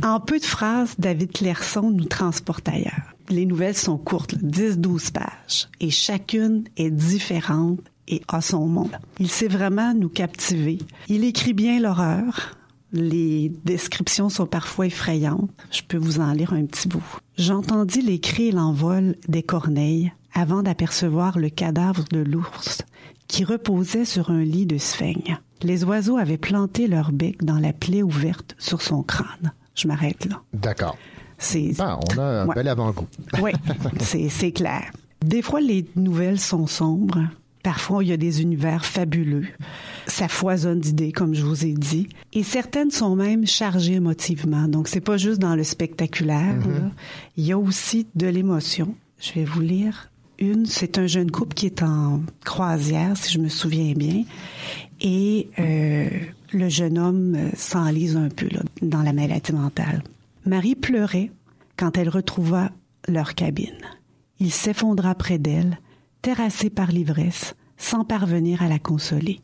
[0.04, 3.11] en peu de phrases, David Clairson nous transporte ailleurs.
[3.28, 8.96] Les nouvelles sont courtes, 10-12 pages, et chacune est différente et a son monde.
[9.18, 10.78] Il sait vraiment nous captiver.
[11.08, 12.56] Il écrit bien l'horreur.
[12.92, 15.50] Les descriptions sont parfois effrayantes.
[15.70, 17.04] Je peux vous en lire un petit bout.
[17.38, 22.82] J'entendis les cris et l'envol des corneilles avant d'apercevoir le cadavre de l'ours
[23.28, 25.38] qui reposait sur un lit de sphaigne.
[25.62, 29.52] Les oiseaux avaient planté leur bec dans la plaie ouverte sur son crâne.
[29.74, 30.42] Je m'arrête là.
[30.52, 30.98] D'accord.
[31.42, 32.54] C'est on a un Ouais.
[32.54, 33.06] bel avant-goût.
[33.42, 33.52] oui,
[34.28, 34.90] c'est clair.
[35.24, 37.22] Des fois, les nouvelles sont sombres.
[37.62, 39.46] Parfois, il y a des univers fabuleux.
[40.08, 42.08] Ça foisonne d'idées, comme je vous ai dit.
[42.32, 44.66] Et certaines sont même chargées émotivement.
[44.66, 46.56] Donc, c'est pas juste dans le spectaculaire.
[46.58, 46.90] là.
[47.36, 48.94] Il y a aussi de l'émotion.
[49.20, 50.66] Je vais vous lire une.
[50.66, 54.24] C'est un jeune couple qui est en croisière, si je me souviens bien.
[55.00, 56.08] Et euh,
[56.52, 60.02] le jeune homme euh, s'enlise un peu là, dans la maladie mentale.
[60.44, 61.30] Marie pleurait
[61.76, 62.72] quand elle retrouva
[63.06, 63.78] leur cabine.
[64.40, 65.78] Il s'effondra près d'elle,
[66.20, 69.40] terrassé par l'ivresse, sans parvenir à la consoler.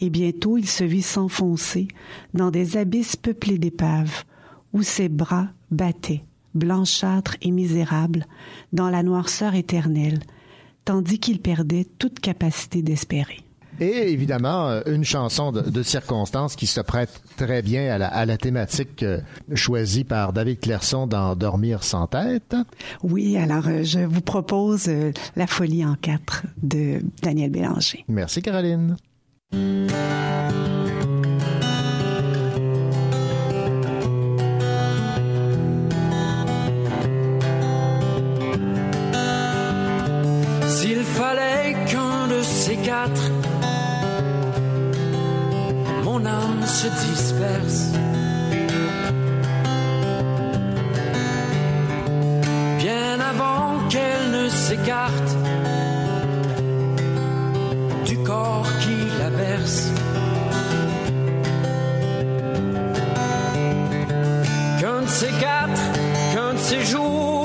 [0.00, 1.88] Et bientôt il se vit s'enfoncer
[2.34, 4.24] dans des abysses peuplés d'épaves,
[4.72, 6.24] où ses bras battaient,
[6.54, 8.26] blanchâtres et misérables,
[8.72, 10.20] dans la noirceur éternelle,
[10.84, 13.45] tandis qu'il perdait toute capacité d'espérer.
[13.80, 18.08] Et évidemment, euh, une chanson de, de circonstance qui se prête très bien à la,
[18.08, 19.20] à la thématique euh,
[19.54, 22.56] choisie par David Clairson dans Dormir sans tête.
[23.02, 24.90] Oui, alors euh, je vous propose
[25.36, 28.04] La folie en quatre de Daniel Bélanger.
[28.08, 28.96] Merci Caroline.
[40.68, 43.30] S'il fallait qu'un de ces quatre,
[46.66, 47.92] se disperse.
[52.78, 55.36] Bien avant qu'elle ne s'écarte
[58.04, 59.90] du corps qui la berce.
[64.80, 65.82] Qu'un de ces quatre,
[66.32, 67.35] qu'un de ces jours,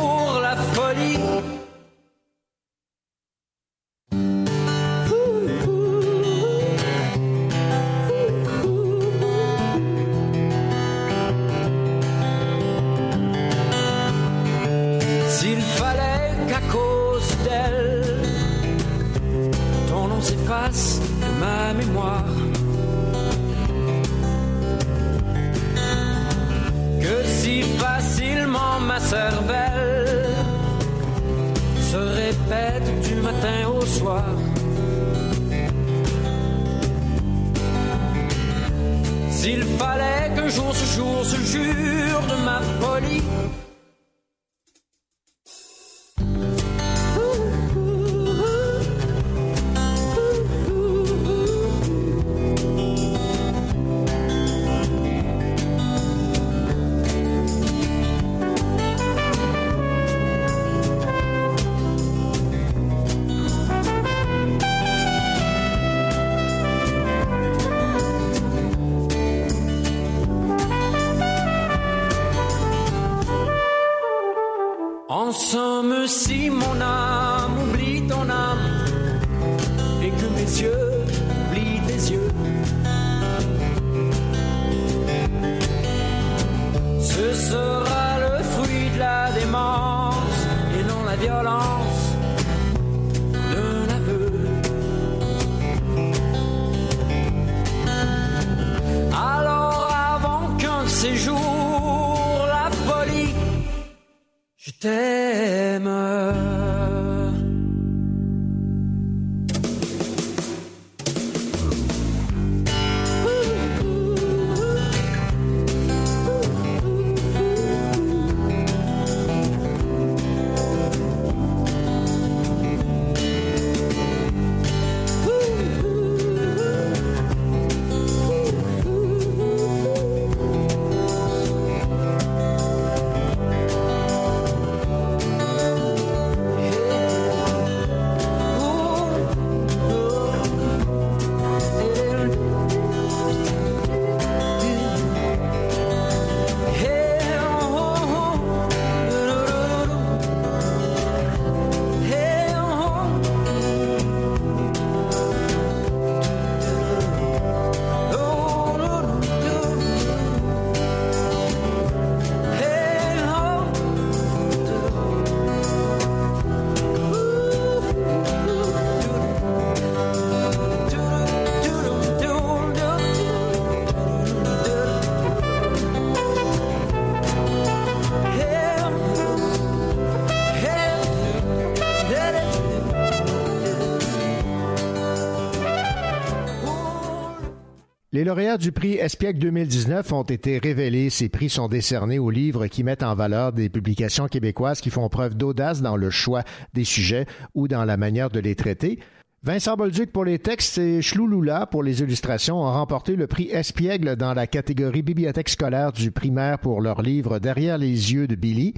[188.13, 191.09] Les lauréats du prix Espiègle 2019 ont été révélés.
[191.09, 195.07] Ces prix sont décernés aux livres qui mettent en valeur des publications québécoises qui font
[195.07, 196.43] preuve d'audace dans le choix
[196.73, 198.99] des sujets ou dans la manière de les traiter.
[199.43, 204.17] Vincent Bolduc pour les textes et Chlouloula pour les illustrations ont remporté le prix Espiègle
[204.17, 208.73] dans la catégorie bibliothèque scolaire du primaire pour leur livre Derrière les yeux de Billy.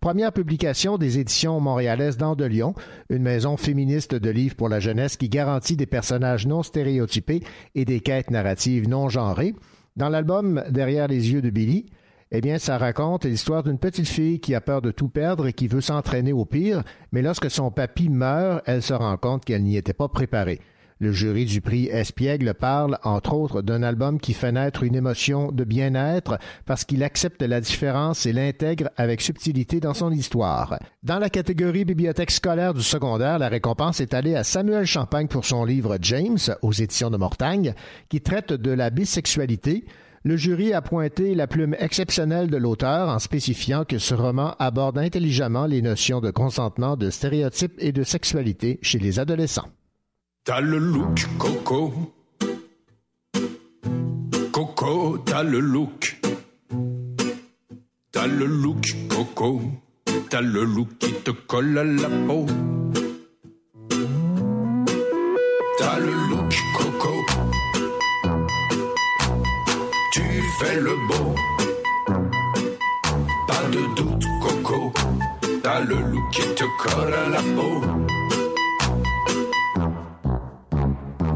[0.00, 2.74] Première publication des éditions montréalaises d'Andelion,
[3.08, 7.42] une maison féministe de livres pour la jeunesse qui garantit des personnages non stéréotypés
[7.74, 9.54] et des quêtes narratives non genrées.
[9.96, 11.86] Dans l'album Derrière les yeux de Billy,
[12.32, 15.52] eh bien, ça raconte l'histoire d'une petite fille qui a peur de tout perdre et
[15.52, 16.82] qui veut s'entraîner au pire,
[17.12, 20.60] mais lorsque son papy meurt, elle se rend compte qu'elle n'y était pas préparée.
[20.98, 25.52] Le jury du prix Espiègle parle, entre autres, d'un album qui fait naître une émotion
[25.52, 30.78] de bien-être parce qu'il accepte la différence et l'intègre avec subtilité dans son histoire.
[31.02, 35.44] Dans la catégorie bibliothèque scolaire du secondaire, la récompense est allée à Samuel Champagne pour
[35.44, 37.74] son livre James, aux éditions de Mortagne,
[38.08, 39.84] qui traite de la bisexualité.
[40.24, 44.96] Le jury a pointé la plume exceptionnelle de l'auteur en spécifiant que ce roman aborde
[44.96, 49.68] intelligemment les notions de consentement, de stéréotypes et de sexualité chez les adolescents.
[50.46, 51.92] T'as le look, Coco.
[54.52, 56.20] Coco, t'as le look.
[58.12, 59.60] T'as le look, Coco.
[60.30, 62.46] T'as le look qui te colle à la peau.
[65.78, 67.14] T'as le look, Coco.
[70.12, 70.22] Tu
[70.60, 71.34] fais le beau.
[73.48, 74.92] Pas de doute, Coco.
[75.64, 78.15] T'as le look qui te colle à la peau.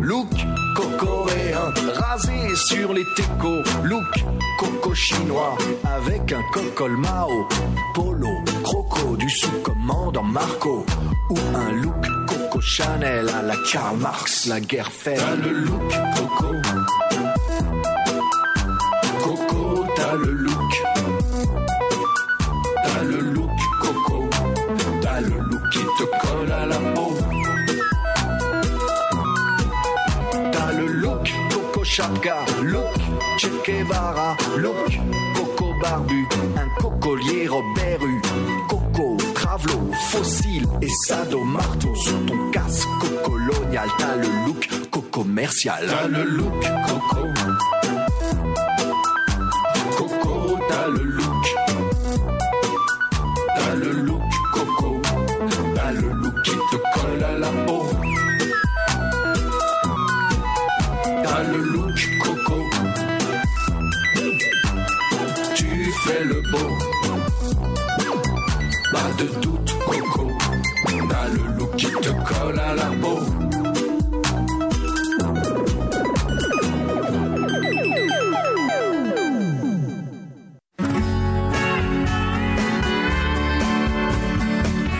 [0.01, 0.29] Look
[0.75, 3.63] cocoréen, rasé sur les técos.
[3.85, 4.25] Look
[4.59, 7.49] coco chinois, avec un cocol Mao.
[7.95, 8.29] Polo,
[8.63, 10.87] croco, du sous-commandant Marco.
[11.31, 15.17] Ou un look coco Chanel à la Karl Marx, la guerre fait.
[15.17, 16.55] T'as le look coco.
[19.23, 20.83] Coco, t'as le look.
[22.85, 24.31] T'as le look coco.
[25.03, 26.79] T'as le look qui te colle à la
[31.91, 32.95] Coco Chapka, look
[33.37, 34.99] Che Guevara, look
[35.35, 38.21] Coco Barbu, un cocolier Robert Hue,
[38.69, 42.89] Coco Travelo, fossile et sado marteau sur ton casque
[43.25, 43.89] colonial.
[43.99, 45.87] T'as le look Coco commercial.
[45.87, 47.27] T'as le look coco.
[49.97, 51.57] Coco, t'as le look.
[53.57, 54.23] T'as le look
[54.53, 55.01] coco.
[55.75, 56.11] T'as le
[69.25, 69.27] de
[69.87, 70.29] coco.
[71.09, 73.19] T'as le qui te colle à la peau.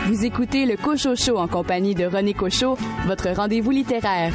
[0.07, 4.33] Vous écoutez le Cocho Show en compagnie de René Cocho, votre rendez-vous littéraire.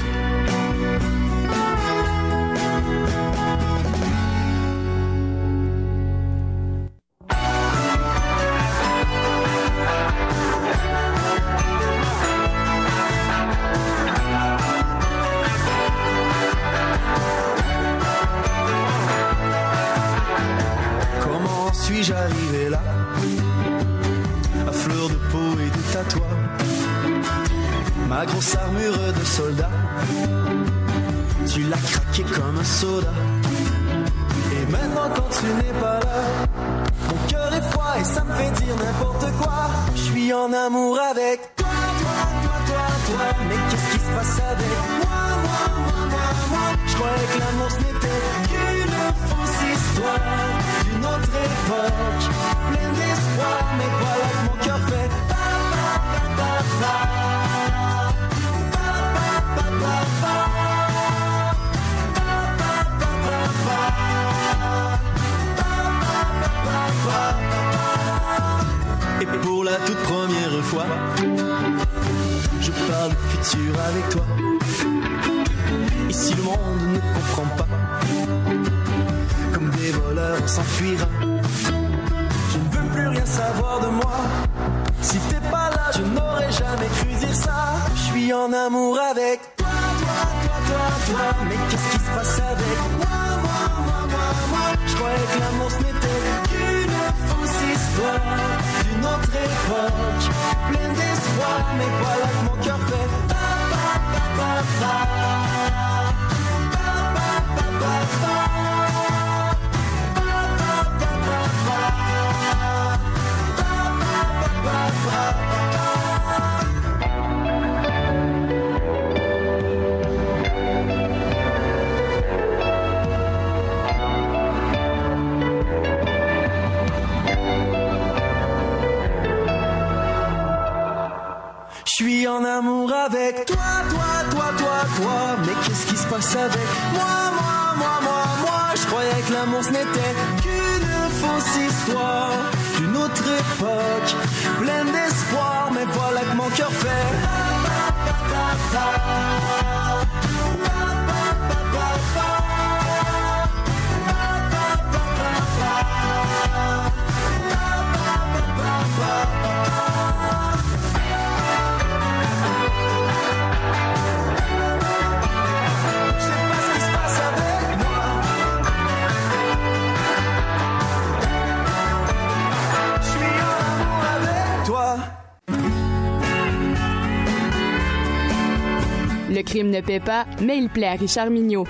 [179.86, 181.66] Paie pas, mais il plaît à Richard Mignot.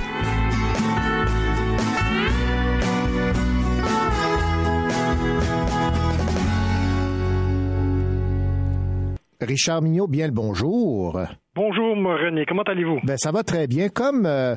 [9.41, 11.19] Richard Mignot, bien le bonjour.
[11.55, 12.45] Bonjour, René.
[12.47, 12.99] Comment allez-vous?
[13.03, 14.55] Ben, ça va très bien, comme euh,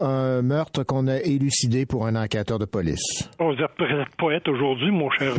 [0.00, 3.28] un meurtre qu'on a élucidé pour un enquêteur de police.
[3.38, 5.34] Oh, vous êtes poète aujourd'hui, mon cher.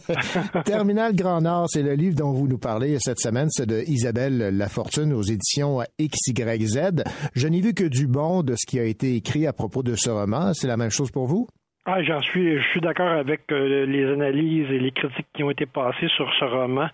[0.64, 4.56] Terminal Grand Nord, c'est le livre dont vous nous parlez cette semaine, c'est de Isabelle
[4.56, 7.04] Lafortune aux éditions XYZ.
[7.34, 9.94] Je n'ai vu que du bon de ce qui a été écrit à propos de
[9.94, 10.52] ce roman.
[10.54, 11.46] C'est la même chose pour vous?
[11.84, 15.50] Ah, j'en suis, je suis d'accord avec euh, les analyses et les critiques qui ont
[15.50, 16.86] été passées sur ce roman.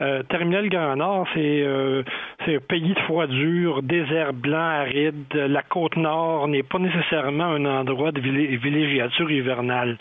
[0.00, 2.02] Euh, Terminal Grand Nord, c'est euh,
[2.46, 5.34] c'est un pays de froidure, désert blanc aride.
[5.34, 9.98] La côte nord n'est pas nécessairement un endroit de villégiature hivernale.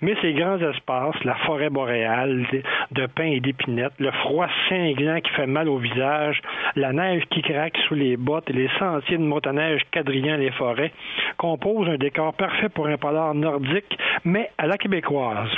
[0.00, 2.62] Mais ces grands espaces, la forêt boréale, de-
[3.02, 6.40] de pins et d'épinettes, le froid cinglant qui fait mal au visage,
[6.74, 10.92] la neige qui craque sous les bottes et les sentiers de motoneige quadrillant les forêts,
[11.36, 13.73] composent un décor parfait pour un polar nordique,
[14.24, 15.50] mais à la québécoise.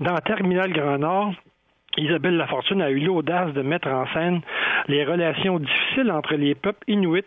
[0.00, 1.34] Dans Terminal Grand Nord,
[1.96, 4.40] Isabelle Lafortune a eu l'audace de mettre en scène
[4.88, 7.24] les relations difficiles entre les peuples inuits,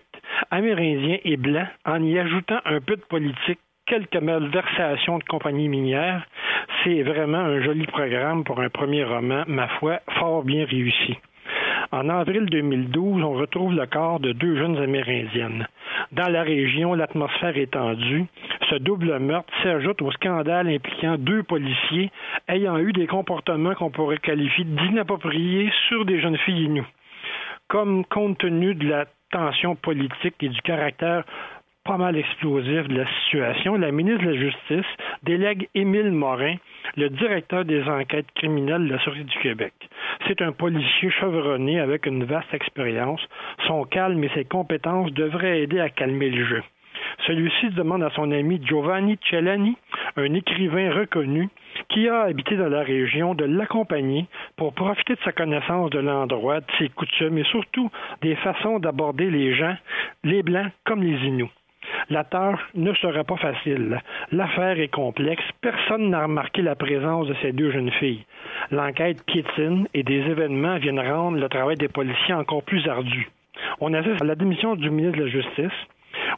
[0.52, 6.28] amérindiens et blancs en y ajoutant un peu de politique, quelques malversations de compagnies minières.
[6.84, 11.18] C'est vraiment un joli programme pour un premier roman, ma foi, fort bien réussi.
[11.92, 15.68] En avril 2012, on retrouve le corps de deux jeunes Amérindiennes.
[16.12, 18.26] Dans la région, l'atmosphère est tendue.
[18.70, 22.12] Ce double meurtre s'ajoute au scandale impliquant deux policiers
[22.50, 26.88] ayant eu des comportements qu'on pourrait qualifier d'inappropriés sur des jeunes filles inoues.
[27.70, 31.24] Comme compte tenu de la tension politique et du caractère
[31.88, 34.92] pas mal explosif de la situation, la ministre de la Justice
[35.24, 36.56] délègue Émile Morin,
[36.98, 39.74] le directeur des enquêtes criminelles de la Sûreté du Québec.
[40.28, 43.22] C'est un policier chevronné avec une vaste expérience.
[43.68, 46.64] Son calme et ses compétences devraient aider à calmer le jeu.
[47.26, 49.78] Celui-ci demande à son ami Giovanni Cellani,
[50.18, 51.48] un écrivain reconnu,
[51.88, 54.26] qui a habité dans la région, de l'accompagner
[54.58, 57.90] pour profiter de sa connaissance de l'endroit, de ses coutumes et surtout
[58.22, 59.78] des façons d'aborder les gens,
[60.26, 61.52] les Blancs comme les Inuits.
[62.10, 64.02] La tâche ne sera pas facile.
[64.32, 65.44] L'affaire est complexe.
[65.62, 68.26] Personne n'a remarqué la présence de ces deux jeunes filles.
[68.72, 73.30] L'enquête piétine et des événements viennent rendre le travail des policiers encore plus ardu.
[73.80, 75.78] On assiste à la démission du ministre de la Justice,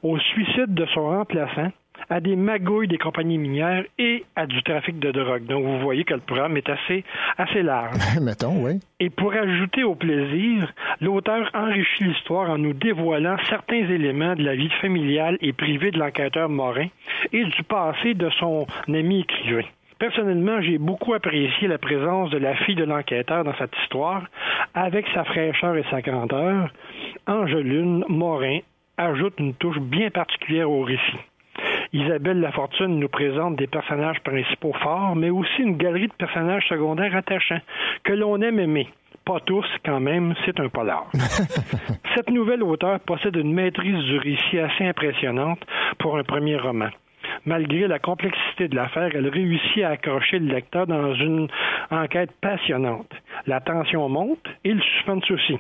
[0.03, 1.71] au suicide de son remplaçant,
[2.09, 5.45] à des magouilles des compagnies minières et à du trafic de drogue.
[5.45, 7.03] Donc, vous voyez que le programme est assez,
[7.37, 7.97] assez large.
[8.21, 8.79] Mettons, oui.
[8.99, 10.71] Et pour ajouter au plaisir,
[11.01, 15.99] l'auteur enrichit l'histoire en nous dévoilant certains éléments de la vie familiale et privée de
[15.99, 16.87] l'enquêteur Morin
[17.31, 19.67] et du passé de son ami écrivain.
[19.99, 24.23] Personnellement, j'ai beaucoup apprécié la présence de la fille de l'enquêteur dans cette histoire,
[24.73, 26.71] avec sa fraîcheur et sa grandeur.
[27.27, 28.59] Angeline Morin
[28.97, 31.19] ajoute une touche bien particulière au récit.
[31.91, 37.15] Isabelle Lafortune nous présente des personnages principaux forts, mais aussi une galerie de personnages secondaires
[37.15, 37.61] attachants
[38.03, 38.87] que l'on aime aimer.
[39.25, 41.07] Pas tous, quand même, c'est un polar.
[42.15, 45.59] Cette nouvelle auteure possède une maîtrise du récit assez impressionnante
[45.97, 46.89] pour un premier roman.
[47.45, 51.47] Malgré la complexité de l'affaire, elle réussit à accrocher le lecteur dans une
[51.89, 53.11] enquête passionnante.
[53.47, 55.57] La tension monte et le suspense aussi.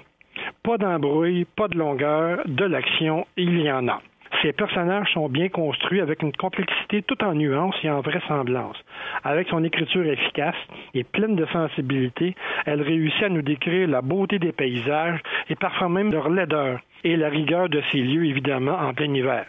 [0.63, 4.01] Pas d'embrouille, pas de longueur, de l'action, il y en a.
[4.41, 8.77] Ces personnages sont bien construits avec une complexité tout en nuances et en vraisemblance.
[9.23, 10.55] Avec son écriture efficace
[10.93, 15.19] et pleine de sensibilité, elle réussit à nous décrire la beauté des paysages
[15.49, 19.45] et parfois même leur laideur et la rigueur de ces lieux, évidemment, en plein hiver.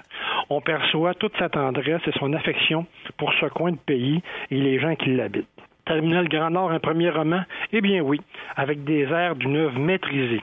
[0.49, 4.79] On perçoit toute sa tendresse et son affection pour ce coin de pays et les
[4.79, 5.47] gens qui l'habitent.
[5.85, 7.43] Terminal Grand Nord, un premier roman?
[7.73, 8.21] Eh bien oui,
[8.57, 10.43] avec des airs d'une œuvre maîtrisée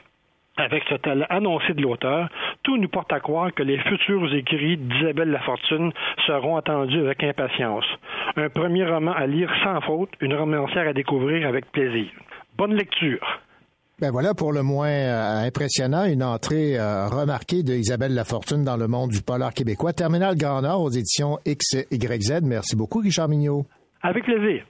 [0.57, 2.29] avec ce talent annoncé de l'auteur,
[2.63, 5.91] tout nous porte à croire que les futurs écrits d'Isabelle Lafortune
[6.25, 7.85] seront attendus avec impatience.
[8.35, 12.07] Un premier roman à lire sans faute, une romancière à découvrir avec plaisir.
[12.57, 13.41] Bonne lecture.
[13.99, 18.77] Ben voilà pour le moins euh, impressionnant, une entrée euh, remarquée de Isabelle Lafortune dans
[18.77, 19.91] le monde du polar québécois.
[19.91, 22.41] Terminal Grand Nord aux éditions XYZ.
[22.43, 23.65] Merci beaucoup, Richard Mignot.
[24.03, 24.63] Avec plaisir.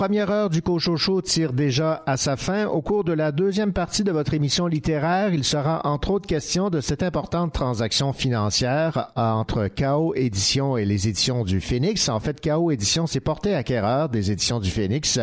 [0.00, 2.64] première heure du Cochocho tire déjà à sa fin.
[2.64, 6.70] Au cours de la deuxième partie de votre émission littéraire, il sera entre autres question
[6.70, 12.08] de cette importante transaction financière euh, entre KO Éditions et les éditions du Phoenix.
[12.08, 15.18] En fait, KO Éditions s'est porté acquéreur des éditions du Phoenix,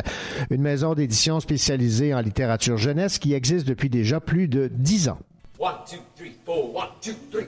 [0.52, 5.18] une maison d'édition spécialisée en littérature jeunesse qui existe depuis déjà plus de dix ans.
[5.58, 7.48] One, two, three, four, one, two, three,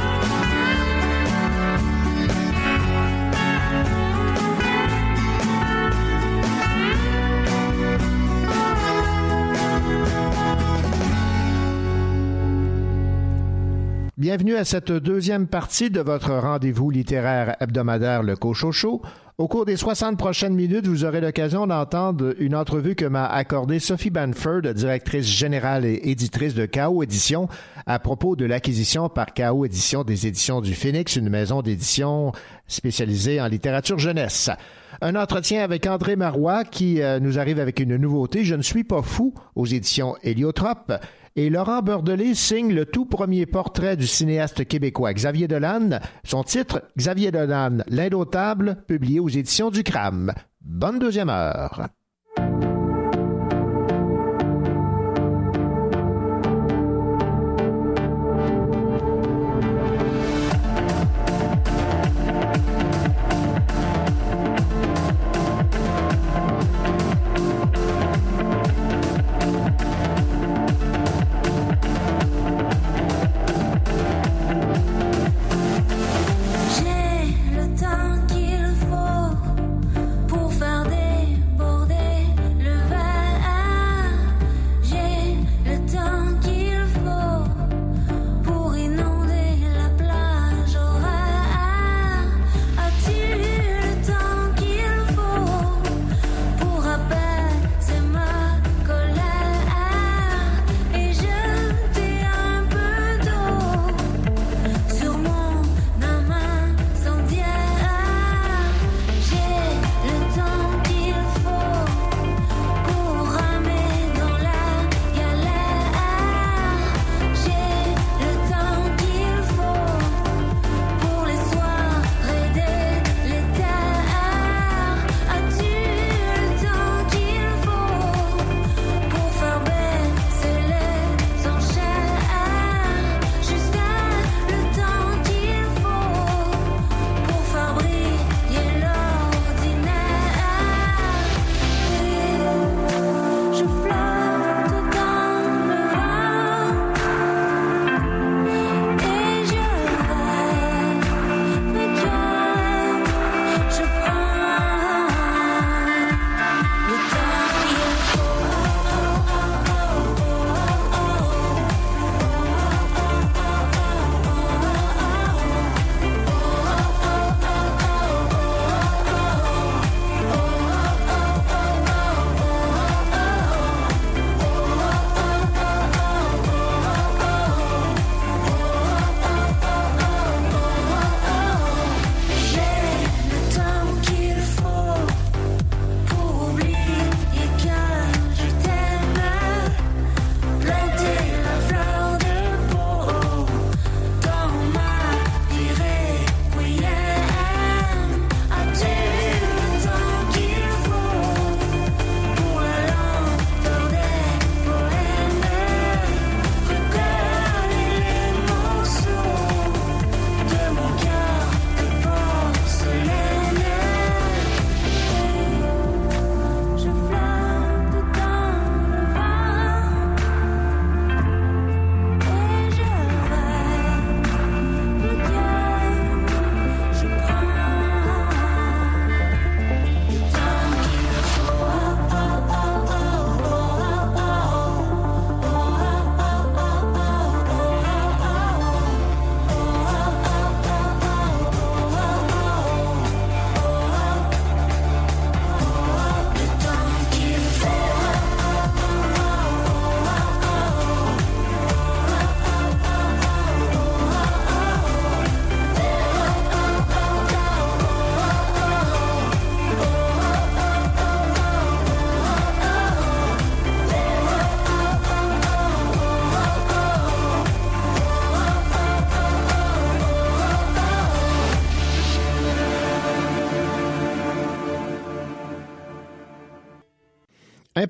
[14.21, 19.01] Bienvenue à cette deuxième partie de votre rendez-vous littéraire hebdomadaire Le Cochocho.
[19.39, 23.79] Au cours des 60 prochaines minutes, vous aurez l'occasion d'entendre une entrevue que m'a accordée
[23.79, 27.49] Sophie Banford, directrice générale et éditrice de KO Édition,
[27.87, 32.31] à propos de l'acquisition par KO Édition des éditions du Phoenix, une maison d'édition
[32.67, 34.51] spécialisée en littérature jeunesse.
[35.01, 38.83] Un entretien avec André Marois qui euh, nous arrive avec une nouveauté, Je ne suis
[38.83, 40.93] pas fou, aux éditions Héliotrope.
[41.37, 45.99] Et Laurent Bordelais signe le tout premier portrait du cinéaste québécois Xavier Dolan.
[46.25, 50.33] Son titre, Xavier Dolan, l'Indotable, publié aux éditions du CRAM.
[50.59, 51.87] Bonne deuxième heure.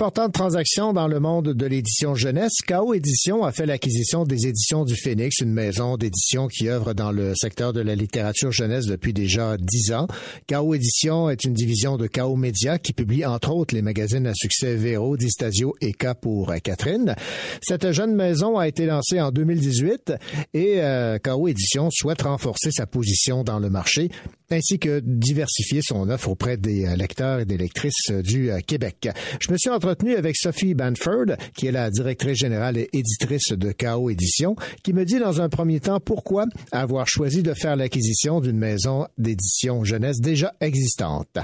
[0.02, 2.54] Importante transaction dans le monde de l'édition jeunesse.
[2.68, 7.12] KO Édition a fait l'acquisition des éditions du Phoenix, une maison d'édition qui œuvre dans
[7.12, 10.08] le secteur de la littérature jeunesse depuis déjà dix ans.
[10.50, 14.34] KO Édition est une division de KO Média qui publie entre autres les magazines à
[14.34, 17.16] succès Véro, Distasio et K pour Catherine.
[17.62, 20.14] Cette jeune maison a été lancée en 2018
[20.56, 24.10] et euh, KO Édition souhaite renforcer sa position dans le marché
[24.52, 28.60] ainsi que diversifier son offre auprès des euh, lecteurs et des lectrices euh, du euh,
[28.66, 29.10] Québec.
[29.40, 33.72] Je me suis entretenu avec Sophie Banford, qui est la directrice générale et éditrice de
[33.72, 38.42] KO Édition, qui me dit dans un premier temps pourquoi avoir choisi de faire l'acquisition
[38.42, 41.38] d'une maison d'édition jeunesse déjà existante.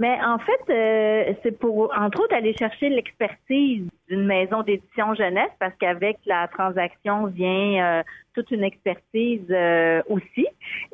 [0.00, 5.50] Mais en fait, euh, c'est pour, entre autres, aller chercher l'expertise d'une maison d'édition jeunesse,
[5.60, 8.02] parce qu'avec la transaction vient euh,
[8.34, 10.46] toute une expertise euh, aussi.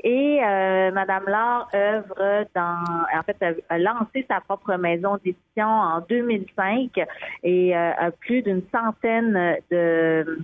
[0.03, 2.83] Et euh, Madame Laure œuvre dans,
[3.17, 3.37] en fait,
[3.69, 6.91] a, lancé sa propre maison d'édition en 2005
[7.45, 10.39] et euh, a plus d'une centaine de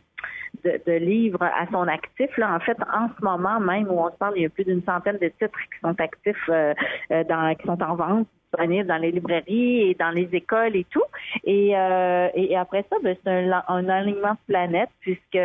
[0.64, 2.36] de, de livres à son actif.
[2.36, 4.64] Là, en fait, en ce moment même où on se parle, il y a plus
[4.64, 6.74] d'une centaine de titres qui sont actifs, euh,
[7.10, 10.84] euh, dans, qui sont en vente disponibles dans les librairies et dans les écoles et
[10.84, 11.02] tout.
[11.44, 15.38] Et, euh, et après ça, ben, c'est un, un alignement de planète puisque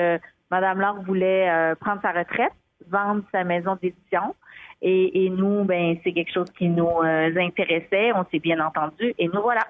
[0.52, 2.54] Madame Laure voulait euh, prendre sa retraite,
[2.90, 4.36] vendre sa maison d'édition.
[4.82, 8.12] Et, et nous, ben, c'est quelque chose qui nous euh, intéressait.
[8.14, 9.14] On s'est bien entendu.
[9.18, 9.66] Et nous voilà.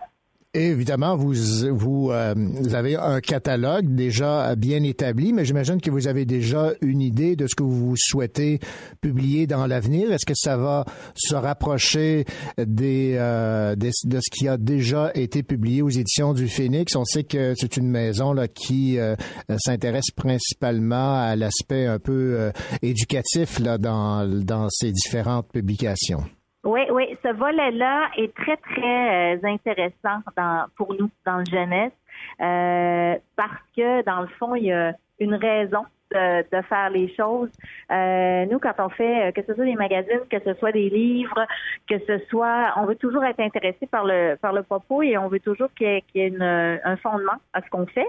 [0.58, 1.34] Évidemment, vous,
[1.72, 6.72] vous, euh, vous avez un catalogue déjà bien établi, mais j'imagine que vous avez déjà
[6.82, 8.60] une idée de ce que vous souhaitez
[9.00, 10.12] publier dans l'avenir.
[10.12, 10.84] Est-ce que ça va
[11.14, 12.26] se rapprocher
[12.58, 16.96] des, euh, de ce qui a déjà été publié aux éditions du Phoenix?
[16.96, 19.16] On sait que c'est une maison là, qui euh,
[19.60, 22.52] s'intéresse principalement à l'aspect un peu euh,
[22.82, 26.24] éducatif là, dans, dans ses différentes publications.
[26.68, 31.94] Oui, oui, ce volet-là est très, très euh, intéressant dans, pour nous dans le jeunesse
[32.42, 37.50] euh, parce que, dans le fond, il y a une raison de, faire les choses.
[37.92, 40.90] Euh, nous, quand on fait, euh, que ce soit des magazines, que ce soit des
[40.90, 41.46] livres,
[41.90, 45.28] que ce soit, on veut toujours être intéressé par le par le propos et on
[45.28, 48.08] veut toujours qu'il y ait, y ait une- un fondement à ce qu'on fait.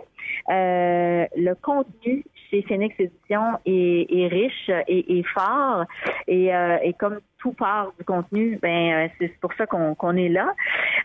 [0.50, 5.84] Euh, le contenu chez Phoenix Édition est, est riche et, fort
[6.26, 10.16] et, euh, et comme tout part du contenu, ben euh, c'est pour ça qu'on qu'on
[10.16, 10.54] est là.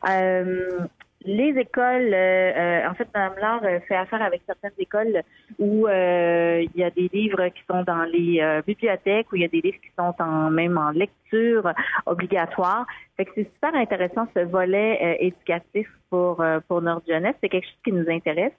[0.09, 0.79] Euh,
[1.25, 2.51] les écoles, euh,
[2.83, 5.21] euh, en fait, Mme Laure euh, fait affaire avec certaines écoles
[5.59, 9.41] où euh, il y a des livres qui sont dans les euh, bibliothèques, où il
[9.43, 11.71] y a des livres qui sont en même en lecture
[12.05, 12.85] obligatoire.
[13.17, 17.35] Fait que c'est super intéressant ce volet euh, éducatif pour pour notre jeunesse.
[17.41, 18.53] C'est quelque chose qui nous intéresse.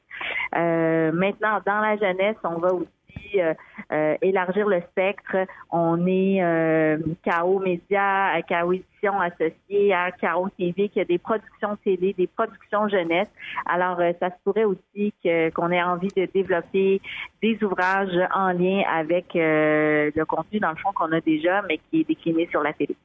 [0.53, 2.89] Maintenant, dans la jeunesse, on va aussi
[3.37, 3.55] euh,
[3.93, 5.37] euh, élargir le spectre.
[5.71, 11.77] On est euh, KO Média, KO Édition associé à KO TV, qui a des productions
[11.85, 13.29] télé, des productions jeunesse.
[13.67, 15.13] Alors, euh, ça se pourrait aussi
[15.55, 17.01] qu'on ait envie de développer
[17.43, 21.79] des ouvrages en lien avec euh, le contenu, dans le fond, qu'on a déjà, mais
[21.91, 22.97] qui est décliné sur la télé.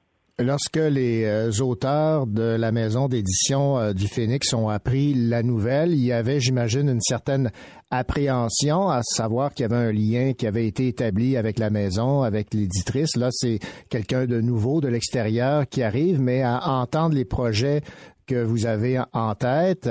[0.42, 5.92] Lorsque les euh, auteurs de la maison d'édition euh, du Phoenix ont appris la nouvelle,
[5.92, 7.52] il y avait, j'imagine, une certaine
[7.92, 12.22] appréhension à savoir qu'il y avait un lien qui avait été établi avec la maison,
[12.22, 13.18] avec l'éditrice.
[13.18, 13.60] Là, c'est
[13.90, 17.82] quelqu'un de nouveau, de l'extérieur qui arrive, mais à entendre les projets
[18.26, 19.90] que vous avez en tête,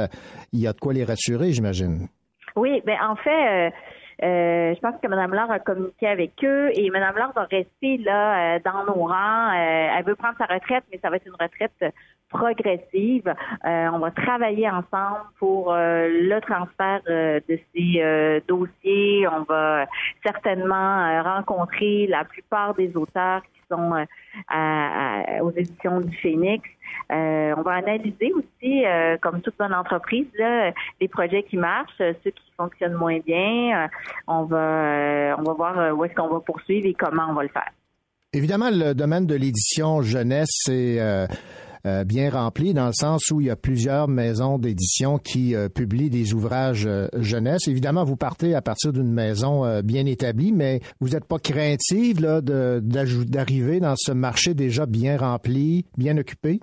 [0.54, 2.08] il y a de quoi les rassurer, j'imagine.
[2.56, 3.70] Oui, ben en fait, euh,
[4.22, 7.98] euh, je pense que Mme Laure a communiqué avec eux et Mme Laure va rester
[7.98, 9.50] là euh, dans nos rangs.
[9.50, 11.94] Euh, elle veut prendre sa retraite, mais ça va être une retraite
[12.28, 13.26] progressive.
[13.64, 19.26] Euh, on va travailler ensemble pour euh, le transfert euh, de ces euh, dossiers.
[19.28, 19.86] On va
[20.24, 23.92] certainement rencontrer la plupart des auteurs qui sont
[24.48, 26.68] à- à- aux éditions du Phoenix.
[27.10, 30.26] Euh, on va analyser aussi, euh, comme toute bonne entreprise,
[31.00, 33.88] les projets qui marchent, euh, ceux qui fonctionnent moins bien.
[34.26, 37.48] On va, on va voir où est-ce qu'on va poursuivre et comment on va le
[37.48, 37.70] faire.
[38.34, 41.00] Évidemment, le domaine de l'édition jeunesse est
[42.04, 46.34] bien rempli dans le sens où il y a plusieurs maisons d'édition qui publient des
[46.34, 46.86] ouvrages
[47.16, 47.68] jeunesse.
[47.68, 53.80] Évidemment, vous partez à partir d'une maison bien établie, mais vous n'êtes pas craintive d'arriver
[53.80, 56.60] dans ce marché déjà bien rempli, bien occupé?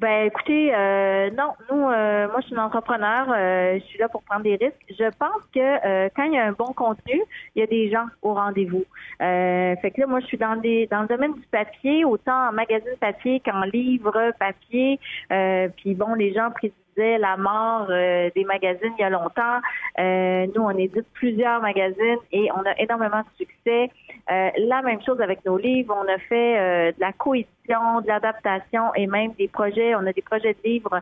[0.00, 4.08] Ben écoutez, euh, non, nous, euh, moi je suis une entrepreneur, euh, je suis là
[4.08, 4.82] pour prendre des risques.
[4.88, 7.20] Je pense que euh, quand il y a un bon contenu,
[7.54, 8.86] il y a des gens au rendez-vous.
[9.20, 12.48] Euh, fait que là, moi je suis dans des dans le domaine du papier, autant
[12.48, 14.98] en magazine papier qu'en livre papier.
[15.32, 16.48] Euh, puis bon, les gens
[16.96, 19.60] la mort euh, des magazines il y a longtemps.
[19.98, 23.90] Euh, nous, on édite plusieurs magazines et on a énormément de succès.
[24.30, 25.96] Euh, la même chose avec nos livres.
[25.98, 29.94] On a fait de la coédition, de l'adaptation et même des projets.
[29.94, 31.00] On a des projets de livres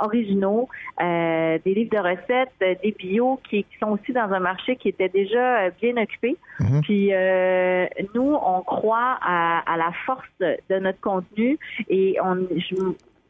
[0.00, 0.68] originaux,
[1.00, 5.08] des livres de recettes, des bio qui, qui sont aussi dans un marché qui était
[5.08, 6.36] déjà bien occupé.
[6.82, 11.58] Puis euh, nous, on croit à, à la force de notre contenu
[11.88, 12.74] et on, je,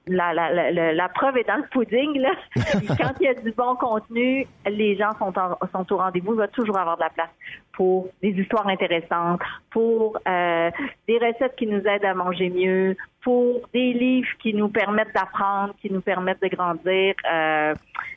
[0.06, 2.18] la, la, la, la- preuve est dans le pudding.
[2.20, 2.32] Là.
[2.98, 6.34] Quand il y a du bon contenu, les gens sont, en- sont au rendez-vous.
[6.34, 7.30] Il va toujours avoir de la place
[7.72, 9.40] pour des histoires intéressantes,
[9.70, 10.70] pour euh,
[11.08, 15.74] des recettes qui nous aident à manger mieux, pour des livres qui nous permettent d'apprendre,
[15.80, 17.14] qui nous permettent de grandir.
[17.32, 17.74] euh,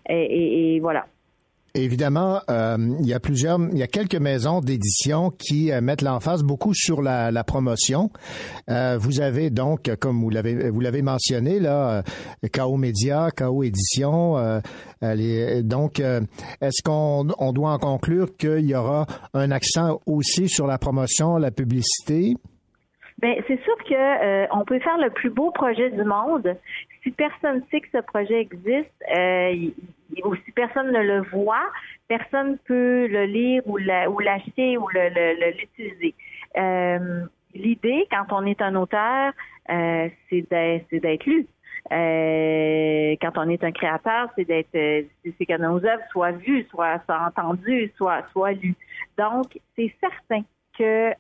[0.10, 1.06] et, et- et voilà.
[1.76, 6.02] Évidemment, euh, il y a plusieurs, il y a quelques maisons d'édition qui euh, mettent
[6.02, 8.10] l'emphase beaucoup sur la, promotion.
[8.70, 12.04] Euh, vous avez donc, comme vous l'avez vous l'avez mentionné là,
[12.54, 14.36] KO Média, KO Édition.
[15.02, 20.78] donc, est-ce qu'on on doit en conclure qu'il y aura un accent aussi sur la
[20.78, 22.36] promotion, la publicité?
[23.20, 26.56] Ben, c'est sûr que on peut faire le plus beau projet du monde.
[27.12, 29.70] Personne sait que ce projet existe, euh,
[30.24, 31.70] ou si personne ne le voit,
[32.08, 36.16] personne peut le lire ou la- ou l'acheter ou l'utiliser.
[36.58, 39.32] Euh, L'idée, quand on est un auteur,
[39.72, 40.48] euh, c'est
[41.00, 41.48] d'être lu.
[41.92, 44.70] Euh, quand on est un créateur, c'est d'être,
[45.46, 48.76] que nos œuvres soient vues, soient, soient entendues, soient, lues.
[49.18, 50.44] Donc, c'est certain
[50.78, 51.14] que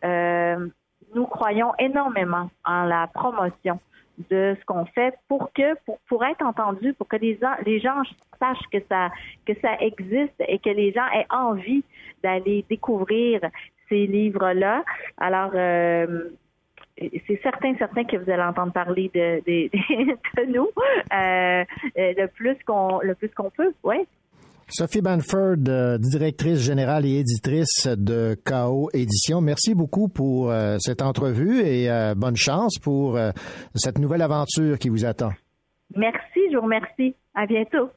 [1.15, 3.79] nous croyons énormément en la promotion
[4.29, 7.79] de ce qu'on fait pour que pour, pour être entendu, pour que les gens, les
[7.79, 8.01] gens
[8.39, 9.09] sachent que ça
[9.45, 11.84] que ça existe et que les gens aient envie
[12.23, 13.41] d'aller découvrir
[13.89, 14.84] ces livres-là.
[15.17, 16.29] Alors euh,
[16.97, 19.41] c'est certain, certain que vous allez entendre parler de
[20.47, 20.69] nous
[21.13, 21.63] euh,
[21.97, 24.07] euh, le plus qu'on le plus qu'on peut, oui.
[24.69, 31.02] Sophie Banford, euh, directrice générale et éditrice de KO Édition, merci beaucoup pour euh, cette
[31.02, 33.18] entrevue et euh, bonne chance pour
[33.76, 35.31] cette nouvelle aventure qui vous attend.
[35.95, 37.15] Merci, je vous remercie.
[37.34, 37.89] À bientôt.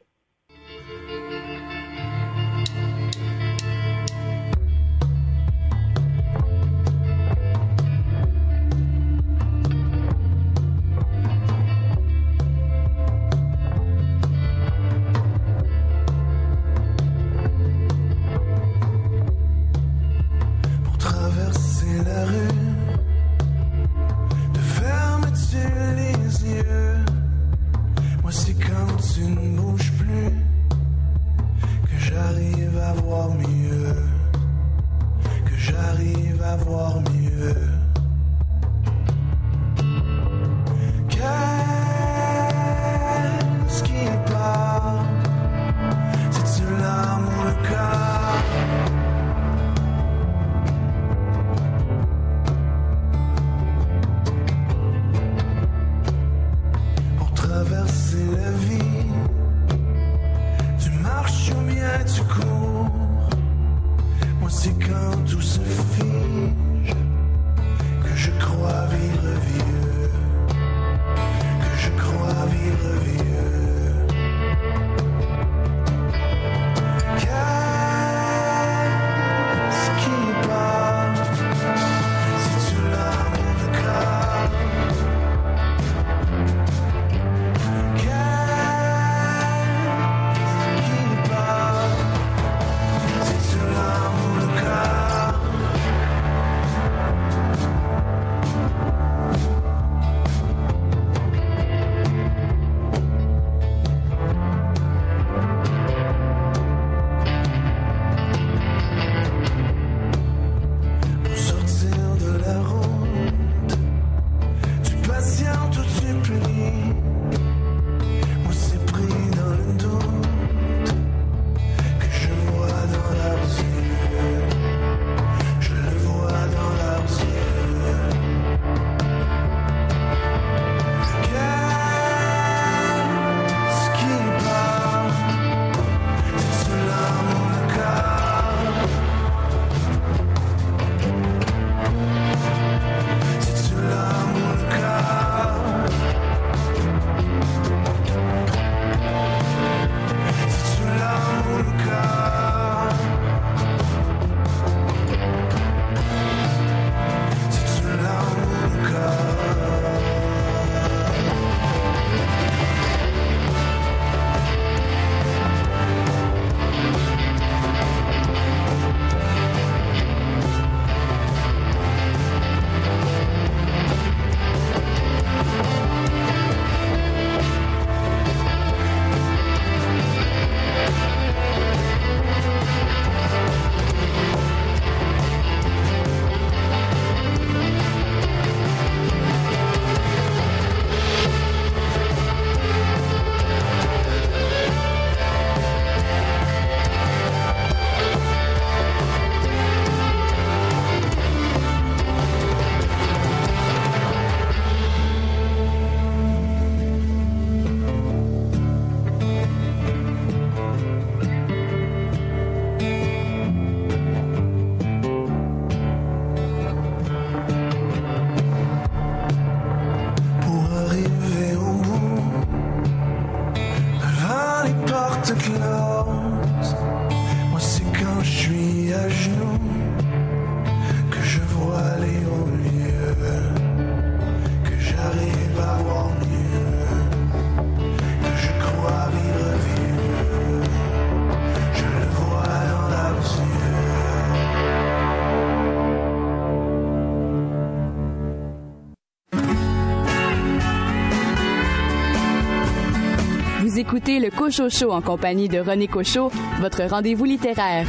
[254.18, 257.86] Le Cocho en compagnie de René Cochot, votre rendez-vous littéraire.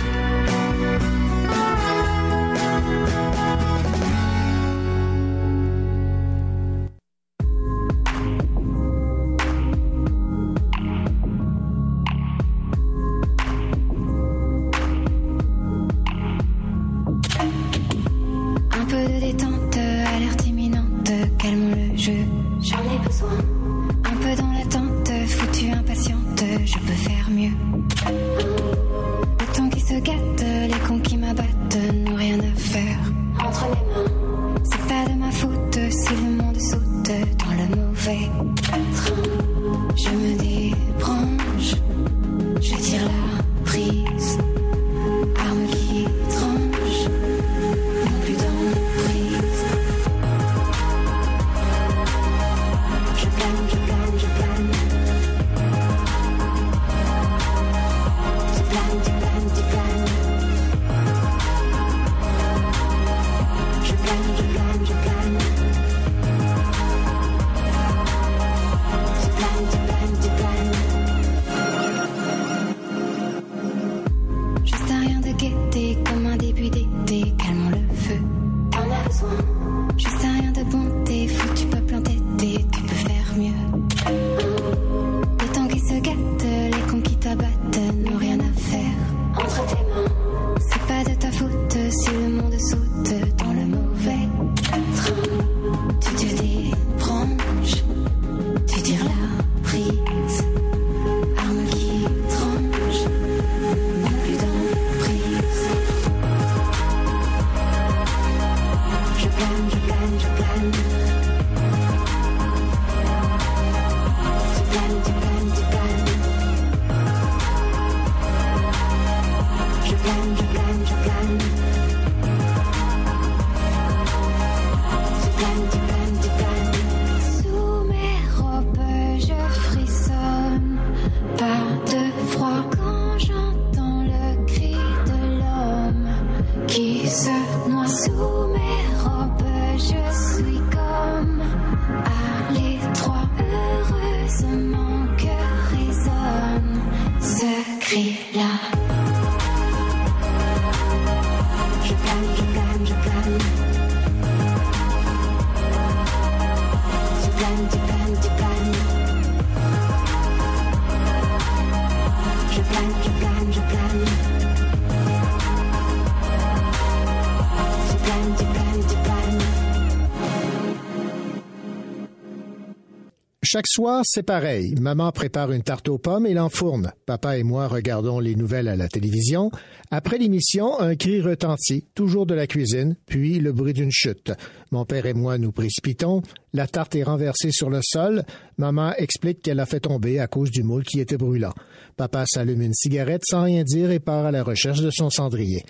[173.54, 174.76] Chaque soir, c'est pareil.
[174.80, 176.94] Maman prépare une tarte aux pommes et l'enfourne.
[177.06, 179.52] Papa et moi regardons les nouvelles à la télévision.
[179.90, 184.32] Après l'émission, un cri retentit, toujours de la cuisine, puis le bruit d'une chute.
[184.72, 186.22] Mon père et moi nous précipitons.
[186.54, 188.24] La tarte est renversée sur le sol.
[188.58, 191.54] Maman explique qu'elle a fait tomber à cause du moule qui était brûlant.
[191.98, 195.66] Papa s'allume une cigarette sans rien dire et part à la recherche de son cendrier.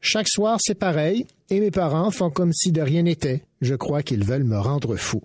[0.00, 3.42] Chaque soir, c'est pareil, et mes parents font comme si de rien n'était.
[3.60, 5.20] Je crois qu'ils veulent me rendre fou.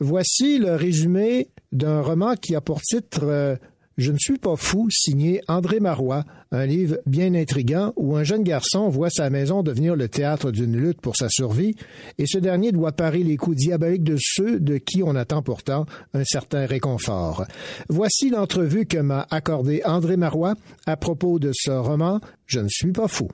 [0.00, 3.56] Voici le résumé d'un roman qui a pour titre euh,
[3.96, 8.42] Je ne suis pas fou, signé André Marois, un livre bien intrigant où un jeune
[8.42, 11.74] garçon voit sa maison devenir le théâtre d'une lutte pour sa survie,
[12.18, 15.86] et ce dernier doit parer les coups diaboliques de ceux de qui on attend pourtant
[16.12, 17.46] un certain réconfort.
[17.88, 20.54] Voici l'entrevue que m'a accordé André Marois
[20.86, 23.28] à propos de ce roman Je ne suis pas fou.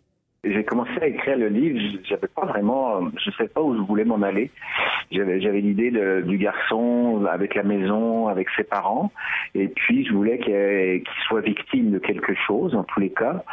[0.45, 4.05] J'ai commencé à écrire le livre, j'avais pas vraiment, je sais pas où je voulais
[4.05, 4.51] m'en aller.
[5.13, 5.93] J'avais, l'idée
[6.25, 9.13] du garçon avec la maison, avec ses parents,
[9.55, 13.45] et puis je voulais qu'il, soit victime de quelque chose, en tous les cas.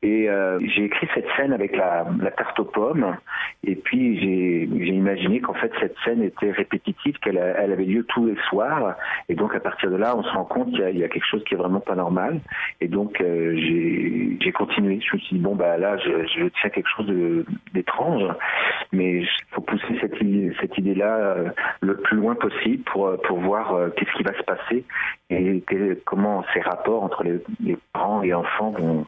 [0.00, 3.16] Et euh, j'ai écrit cette scène avec la, la aux pommes,
[3.64, 8.36] et puis j'ai, imaginé qu'en fait cette scène était répétitive, qu'elle avait lieu tous les
[8.48, 8.94] soirs,
[9.28, 11.42] et donc à partir de là, on se rend compte qu'il y a, quelque chose
[11.44, 12.40] qui est vraiment pas normal.
[12.80, 15.00] Et donc euh, j'ai, j'ai continué.
[15.00, 17.44] Je me suis dit bon bah là, je, je tiens quelque chose
[17.74, 18.22] d'étrange,
[18.92, 21.50] mais il faut pousser cette, idée- cette idée-là euh,
[21.80, 24.84] le plus loin possible pour pour voir euh, qu'est-ce qui va se passer
[25.30, 25.62] et
[26.04, 29.06] comment ces rapports entre les, parents et enfants vont,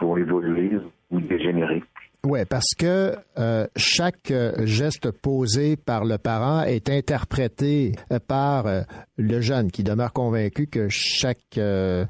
[0.00, 0.72] vont évoluer
[1.10, 1.82] ou dégénérer.
[2.24, 8.66] Ouais, parce que euh, chaque euh, geste posé par le parent est interprété euh, par
[8.66, 8.82] euh,
[9.18, 12.04] le jeune qui demeure convaincu que chaque euh,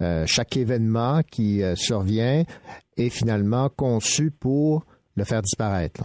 [0.00, 2.42] euh, chaque événement qui euh, survient
[2.96, 4.84] est finalement conçu pour
[5.16, 6.04] le faire disparaître.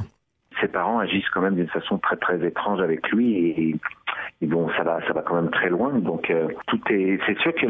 [0.62, 3.78] Ses parents agissent quand même d'une façon très très étrange avec lui
[4.42, 5.94] et bon, ça va, ça va quand même très loin.
[6.00, 7.20] Donc, euh, tout est.
[7.26, 7.66] C'est sûr que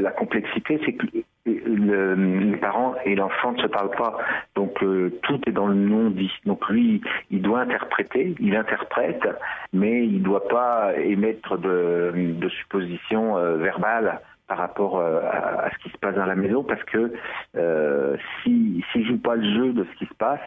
[0.00, 1.06] la complexité, c'est que
[1.46, 4.18] le- les parents et l'enfant ne se parlent pas.
[4.54, 6.32] Donc, euh, tout est dans le non-dit.
[6.46, 7.00] Donc, lui,
[7.30, 9.26] il doit interpréter, il interprète,
[9.72, 15.66] mais il ne doit pas émettre de, de suppositions euh, verbales par rapport euh, à,
[15.66, 17.12] à ce qui se passe dans la maison, parce que
[17.56, 20.40] euh, si s'il joue pas le jeu de ce qui se passe,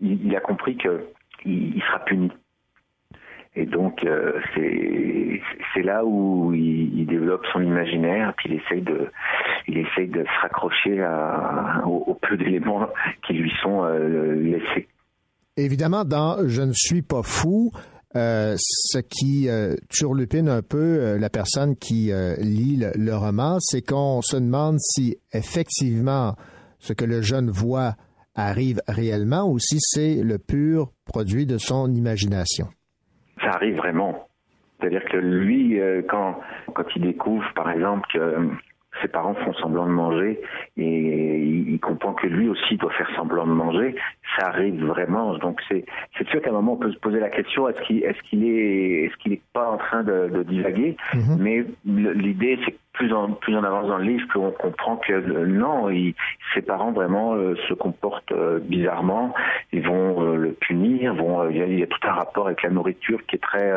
[0.00, 1.04] il, a compris que
[1.44, 2.30] il- sera puni.
[3.56, 9.10] Et donc, euh, c'est là où il, développe son imaginaire, puis il essaye de,
[9.66, 12.88] il essaye de se raccrocher à, au, au peu d'éléments
[13.26, 14.86] qui lui sont laissés.
[15.56, 17.72] Évidemment, dans Je ne suis pas fou,
[18.16, 23.58] euh, ce qui euh, turlupine un peu euh, la personne qui euh, lit le, roman,
[23.60, 26.34] c'est qu'on se demande si effectivement
[26.78, 27.94] ce que le jeune voit
[28.34, 32.66] arrive réellement ou si c'est le pur produit de son imagination.
[33.40, 34.26] Ça arrive vraiment.
[34.80, 35.78] C'est-à-dire que lui,
[36.08, 36.36] quand,
[36.96, 38.48] il découvre, par exemple, que
[39.02, 40.40] ses parents font semblant de manger
[40.76, 43.94] et il, il comprend que lui aussi doit faire semblant de manger,
[44.38, 45.36] ça arrive vraiment.
[45.38, 45.84] Donc c'est
[46.18, 48.44] c'est sûr qu'à un moment on peut se poser la question est-ce qu'il est-ce qu'il
[48.44, 50.96] est est-ce qu'il est pas en train de, de divaguer?
[51.38, 54.96] Mais le- l'idée c'est plus on plus on avance dans le livre, plus on comprend
[54.96, 56.14] que euh, non, il-
[56.54, 59.32] ses parents vraiment euh, se comportent euh, bizarrement.
[59.72, 62.62] Ils vont le punir, vont il y, a- il y a tout un rapport avec
[62.62, 63.70] la nourriture qui est très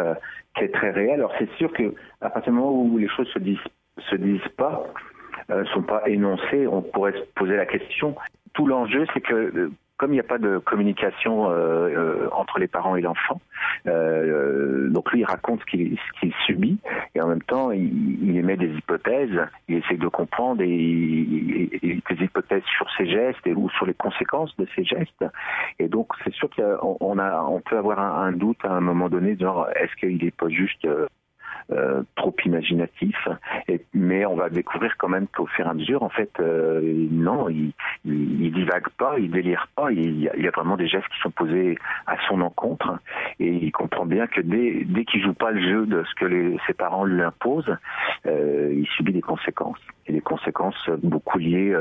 [0.58, 1.16] qui est très réel.
[1.16, 3.58] Alors c'est sûr que à partir du moment où les choses se disent
[4.10, 4.84] se disent pas,
[5.52, 8.16] euh, sont pas énoncées, on pourrait se poser la question.
[8.54, 12.60] Tout l'enjeu, c'est que euh, comme il n'y a pas de communication euh, euh, entre
[12.60, 13.40] les parents et l'enfant,
[13.88, 16.80] euh, donc lui il raconte ce qu'il subit
[17.16, 19.40] et en même temps il, il émet des hypothèses,
[19.70, 23.86] il essaie de comprendre et, et- et des hypothèses sur ses gestes et ou sur
[23.86, 25.24] les conséquences de ses gestes.
[25.80, 28.82] Et donc c'est sûr qu'on on a on peut avoir un, un doute à un
[28.82, 31.06] moment donné, genre est-ce qu'il n'est pas juste euh,
[32.16, 33.28] trop imaginatif,
[33.94, 36.82] mais on va découvrir quand même qu'au fur et à mesure, en fait, euh,
[37.12, 37.74] non, il,
[38.06, 41.78] divague pas, il délire pas, il y, a, vraiment des gestes qui sont posés
[42.08, 43.00] à son encontre,
[43.40, 46.58] et il comprend bien que dès, dès qu'il joue pas le jeu de ce que
[46.68, 47.76] ses parents lui imposent,
[48.26, 51.76] euh, il subit des conséquences, et des conséquences beaucoup liées.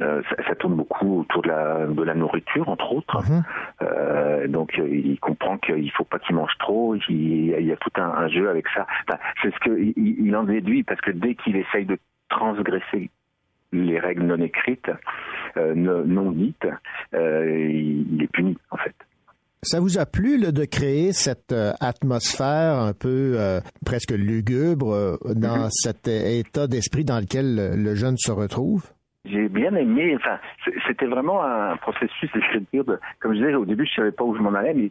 [0.00, 3.22] Euh, ça, ça tourne beaucoup autour de la, de la nourriture, entre autres.
[3.82, 6.96] Euh, donc euh, il comprend qu'il faut pas qu'il mange trop.
[7.08, 8.86] Il, il y a tout un, un jeu avec ça.
[9.08, 11.98] Enfin, c'est ce que il, il en déduit parce que dès qu'il essaye de
[12.28, 13.10] transgresser
[13.72, 14.90] les règles non écrites,
[15.56, 16.66] non, dites,
[17.12, 18.94] il, il est puni en fait.
[19.62, 25.70] Ça vous a plu là, de créer cette atmosphère un peu euh, presque lugubre dans
[25.70, 28.84] cet euh, état d'esprit dans lequel le, le jeune se retrouve?
[29.24, 30.14] J'ai bien aimé.
[30.16, 30.38] Enfin,
[30.86, 32.30] c'était vraiment un processus.
[32.72, 34.90] De, comme je disais au début, je savais pas où je m'en allais, mais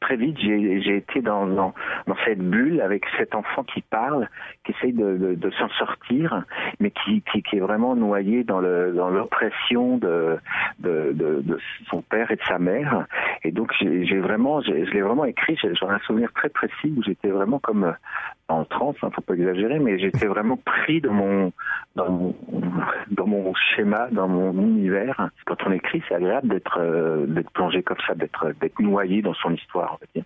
[0.00, 1.74] très vite, j'ai été dans, dans,
[2.06, 4.28] dans cette bulle avec cet enfant qui parle,
[4.64, 6.44] qui essaye de, de, de s'en sortir,
[6.80, 10.38] mais qui, qui, qui est vraiment noyé dans l'oppression de,
[11.90, 13.06] son père et de sa mère.
[13.44, 15.56] Et donc, j'ai vraiment, je l'ai vraiment écrit.
[15.60, 17.92] j'ai- J'en ai un souvenir très précis où j'étais vraiment comme euh,
[18.48, 21.52] en transe, hein, faut pas exagérer, mais j'étais vraiment pris dans mon
[21.96, 22.34] dans mon
[23.10, 25.30] dans mon schéma, dans mon univers.
[25.46, 29.34] Quand on écrit, c'est agréable d'être euh, d'être plongé comme ça, d'être d'être noyé dans
[29.34, 29.87] son histoire.
[30.14, 30.24] Dire.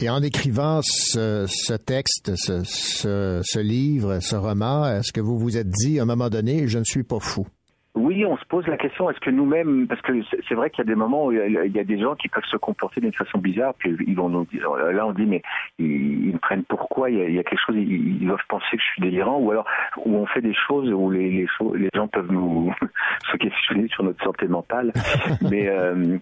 [0.00, 5.38] Et en écrivant ce, ce texte, ce, ce, ce livre, ce roman, est-ce que vous
[5.38, 7.46] vous êtes dit à un moment donné, je ne suis pas fou?
[7.94, 10.12] Oui, on se pose la question, est-ce que nous-mêmes, parce que
[10.48, 11.38] c'est vrai qu'il y a des moments où il
[11.74, 14.44] y a- des gens qui peuvent se comporter d'une façon bizarre, puis ils vont nous
[14.52, 15.42] dire, là on dit, mais
[15.80, 18.66] ils, me prennent pourquoi, il y, a, il y a quelque chose, ils, doivent penser
[18.76, 19.66] que je suis délirant, ou alors
[20.04, 22.72] où on fait des choses où les, les, choses- les gens peuvent nous
[23.32, 24.92] se questionner sur notre santé mentale.
[25.50, 26.18] mais euh,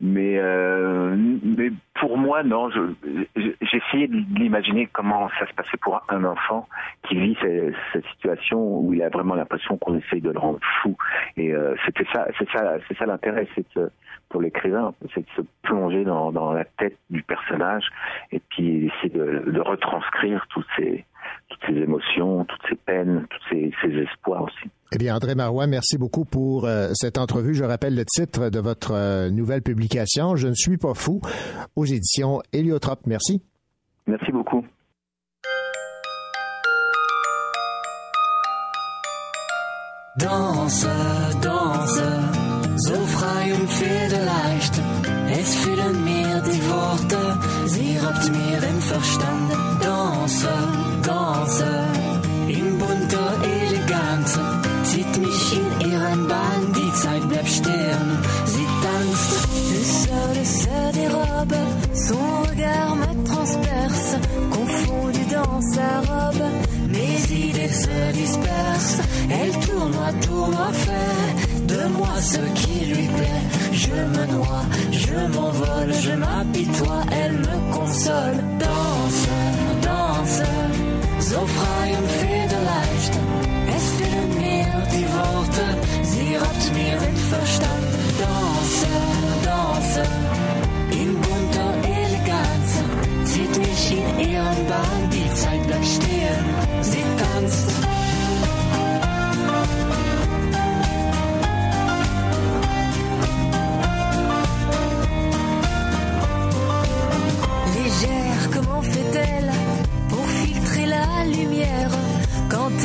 [0.00, 2.80] mais euh, mais pour moi non je
[3.36, 6.68] je- de l'imaginer comment ça se passait pour un enfant
[7.06, 10.96] qui vit cette, situation où il a vraiment l'impression qu'on essaye de le rendre fou.
[11.36, 13.48] Et euh, c'était ça c'est ça c'est ça l'intérêt
[14.28, 17.86] pour l'écrivain c'est de se plonger dans, dans la tête du personnage
[18.30, 21.04] et puis essayer de, de retranscrire toutes ces
[21.48, 25.66] toutes ces émotions toutes ces peines tous ces, ces espoirs aussi Eh bien, André Marois,
[25.66, 27.54] merci beaucoup pour euh, cette entrevue.
[27.54, 31.20] Je rappelle le titre de votre euh, nouvelle publication, Je ne suis pas fou,
[31.76, 33.00] aux éditions Héliotrope.
[33.06, 33.42] Merci.
[34.06, 34.64] Merci beaucoup.
[40.18, 40.86] Danse,
[41.42, 42.02] danse,
[42.78, 44.67] so frei und federleicht.
[45.30, 49.52] Es füllen mir die Worte, sie raubt mir den Verstand.
[49.82, 50.54] Danse,
[51.02, 51.70] danse,
[52.48, 53.32] in bunter
[53.62, 54.38] Eleganz,
[54.84, 58.06] zieht mich in ihren Bann, die Zeit bleibt stehen,
[58.46, 59.48] sie tanzt.
[59.72, 64.16] Le sol, le sol des robes, son regard me transperce,
[64.50, 64.98] confond
[67.68, 68.98] se disperse.
[69.30, 73.57] Elle tournoie, tournoie, fait de moi ce qui lui plaît.
[73.78, 78.38] Je me noie, je m'envole, je m'apitoie, elle me console.
[78.58, 79.28] Danse,
[79.82, 80.42] danse,
[81.20, 83.14] so frei und federleicht.
[83.76, 85.64] Es fehlen mir die Worte,
[86.02, 87.88] sie raubt mir den Verstand.
[88.24, 88.92] Danse,
[89.44, 90.02] danse,
[91.00, 91.72] in bunter
[92.02, 92.70] Eleganz,
[93.30, 96.44] zieht mich in ihren Bahn, die Zeit bleibt stehen,
[96.82, 97.97] sie tanzt.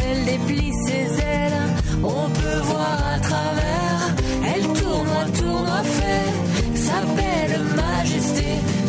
[0.06, 1.64] Elle déplie ses ailes,
[2.04, 4.16] on peut voir à travers.
[4.54, 8.46] Elle tourne, tourne, fait sa belle majesté.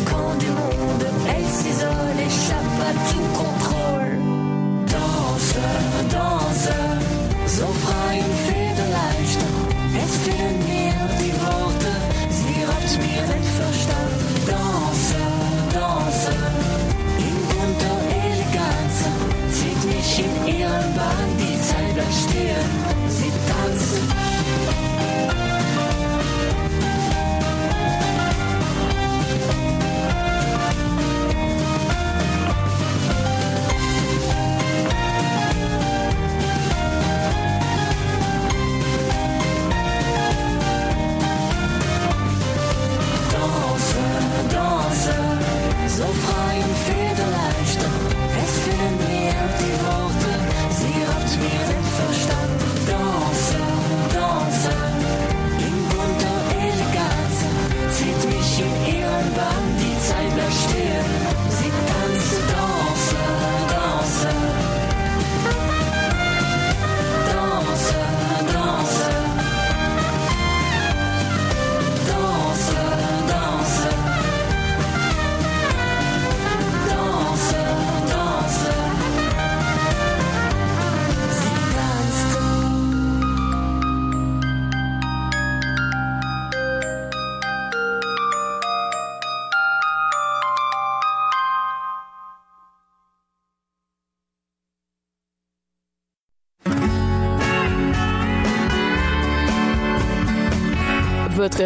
[0.09, 4.19] Quand du monde, elle s'isole, échappe à tout contrôle.
[4.87, 5.55] Danse,
[6.11, 6.69] danse,
[7.47, 8.64] so frei und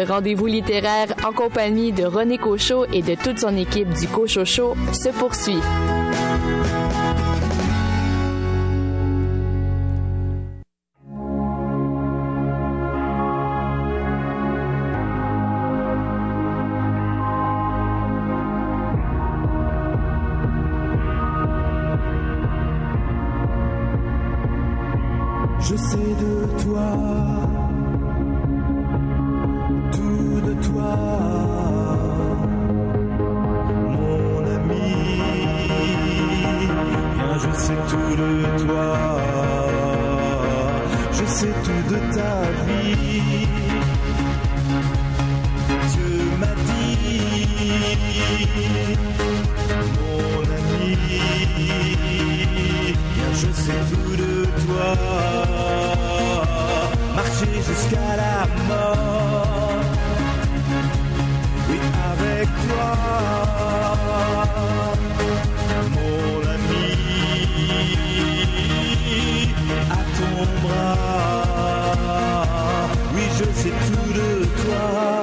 [0.00, 4.46] Votre rendez-vous littéraire en compagnie de René Cochot et de toute son équipe du Cochot
[4.46, 5.60] Show se poursuit.
[37.42, 38.30] Je sais tout de
[38.64, 38.92] toi,
[41.12, 42.34] je sais tout de ta
[42.66, 43.46] vie.
[45.90, 47.20] Dieu m'a dit,
[49.96, 50.96] mon ami,
[53.32, 54.34] je sais tout de
[54.64, 54.88] toi,
[57.16, 58.36] marcher jusqu'à la
[58.68, 59.80] mort.
[61.70, 61.78] Oui,
[62.12, 62.90] avec toi,
[69.90, 70.96] à ton bras.
[73.14, 74.28] Oui, je sais tout de
[74.62, 75.19] toi.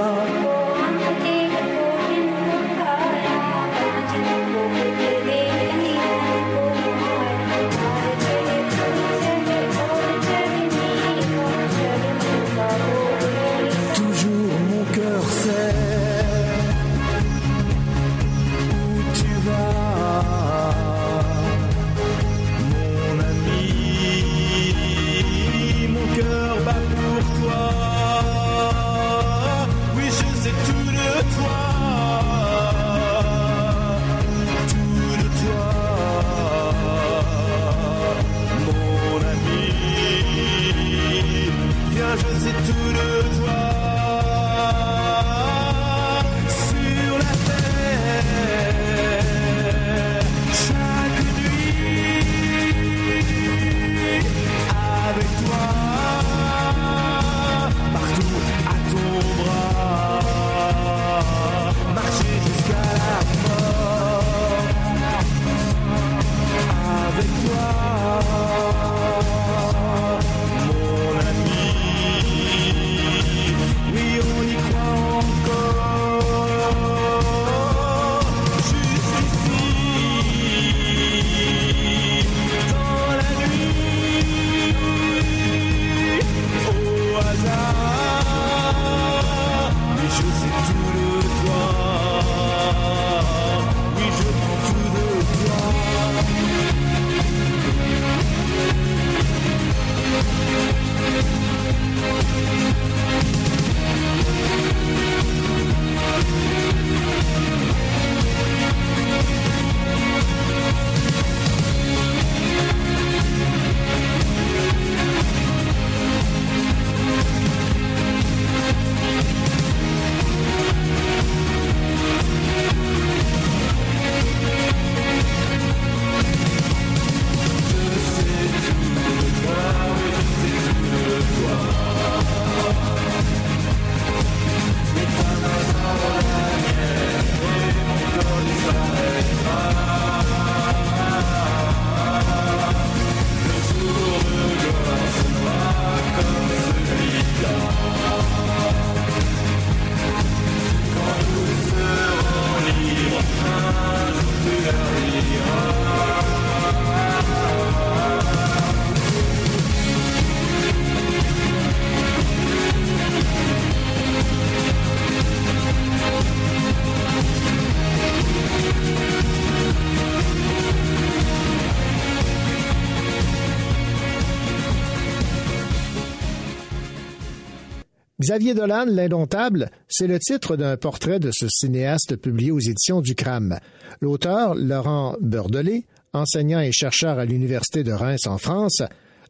[178.19, 183.13] Xavier Dolan, l'indomptable, c'est le titre d'un portrait de ce cinéaste publié aux éditions du
[183.13, 183.59] CRAM.
[184.01, 188.81] L'auteur, Laurent Beurdelet, enseignant et chercheur à l'Université de Reims en France,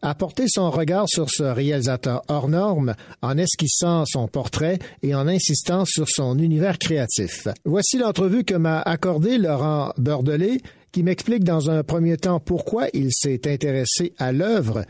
[0.01, 5.27] a porté son regard sur ce réalisateur hors norme en esquissant son portrait et en
[5.27, 7.49] insistant sur son univers créatif.
[7.65, 10.61] Voici l'entrevue que m'a accordé Laurent Beurdelet,
[10.93, 14.85] qui m'explique dans un premier temps pourquoi il s'est intéressé à l'œuvre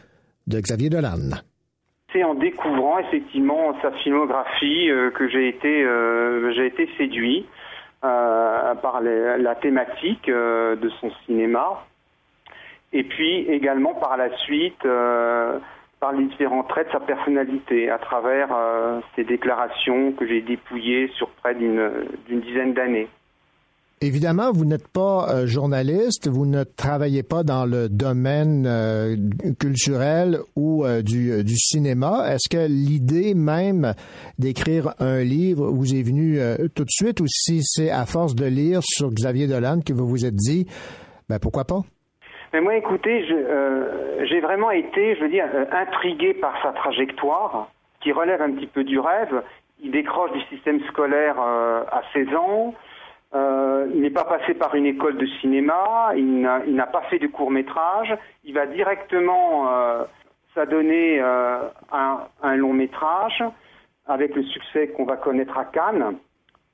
[0.45, 1.41] de Xavier Dolan.
[2.17, 7.45] C'est en découvrant effectivement sa filmographie euh, que j'ai été, euh, j'ai été séduit
[8.03, 11.85] euh, par la thématique de son cinéma
[12.91, 14.81] et puis également par la suite
[15.99, 18.49] par les différents traits de sa personnalité à travers
[19.15, 23.09] ses déclarations que j'ai dépouillées sur près d'une dizaine d'années.
[23.99, 29.15] Évidemment, vous n'êtes pas euh, journaliste, vous ne travaillez pas dans le domaine euh,
[29.59, 32.25] culturel ou euh, du, euh, du cinéma.
[32.31, 33.95] Est-ce que l'idée même
[34.37, 38.35] d'écrire un livre vous est venue euh, tout de suite ou si c'est à force
[38.35, 40.67] de lire sur Xavier Dolan que vous vous êtes dit,
[41.27, 41.81] ben pourquoi pas?
[42.53, 47.71] Mais moi, écoutez, euh, j'ai vraiment été, je veux dire, intrigué par sa trajectoire,
[48.01, 49.41] qui relève un petit peu du rêve.
[49.81, 52.75] Il décroche du système scolaire à 16 ans.
[53.35, 56.11] Euh, il n'est pas passé par une école de cinéma.
[56.15, 58.15] Il n'a, pas fait de court métrage.
[58.43, 60.03] Il va directement euh,
[60.53, 61.59] s'adonner euh,
[61.91, 63.43] à un, long métrage
[64.07, 66.17] avec le succès qu'on va connaître à Cannes.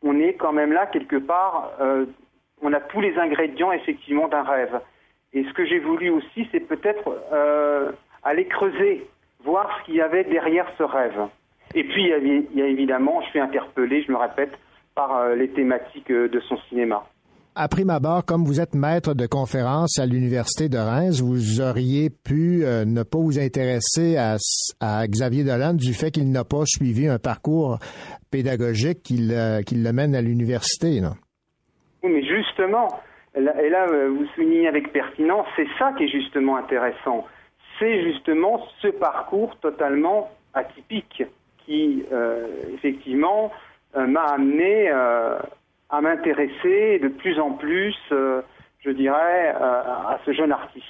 [0.04, 1.72] On est quand même là quelque part.
[2.62, 4.80] on a tous les ingrédients effectivement d'un rêve.
[5.32, 7.18] Et ce que j'ai voulu aussi, c'est peut-être
[8.22, 9.08] aller creuser,
[9.44, 11.28] voir ce qu'il y avait derrière ce rêve.
[11.74, 14.52] Et puis, il y a, il y a évidemment, je suis interpellé, je me répète,
[14.96, 17.04] par euh, les thématiques euh, de son cinéma.
[17.56, 22.10] À prime abord, comme vous êtes maître de conférence à l'Université de Reims, vous auriez
[22.10, 24.38] pu euh, ne pas vous intéresser à,
[24.80, 27.78] à Xavier Dolan du fait qu'il n'a pas suivi un parcours
[28.32, 31.00] pédagogique qui le, qui le mène à l'université.
[32.04, 32.88] Oui, mais justement,
[33.36, 37.26] là- et là, vous soulignez avec pertinence, c'est ça qui est justement intéressant.
[37.80, 41.24] C'est justement ce parcours totalement atypique
[41.66, 43.52] qui, euh, effectivement,
[43.96, 45.38] m'a amené euh,
[45.90, 48.42] à m'intéresser de plus en plus, euh,
[48.80, 50.86] je dirais, euh, à ce jeune artiste.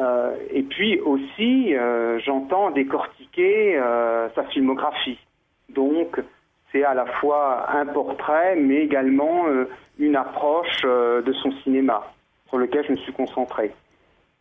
[0.00, 5.18] Euh, et puis aussi, euh, j'entends décortiquer euh, sa filmographie.
[5.70, 6.20] Donc,
[6.70, 12.12] c'est à la fois un portrait, mais également euh, une approche euh, de son cinéma,
[12.48, 13.72] sur lequel je me suis concentré.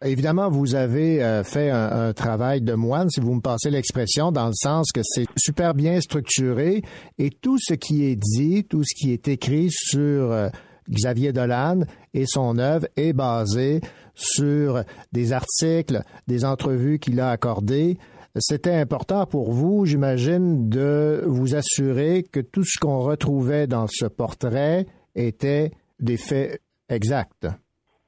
[0.05, 4.31] Évidemment, vous avez euh, fait un, un travail de moine, si vous me passez l'expression,
[4.31, 6.83] dans le sens que c'est super bien structuré
[7.17, 10.49] et tout ce qui est dit, tout ce qui est écrit sur euh,
[10.87, 11.79] Xavier Dolan
[12.13, 13.81] et son œuvre est basé
[14.13, 17.97] sur des articles, des entrevues qu'il a accordées.
[18.35, 24.05] C'était important pour vous, j'imagine, de vous assurer que tout ce qu'on retrouvait dans ce
[24.05, 27.47] portrait était des faits exacts.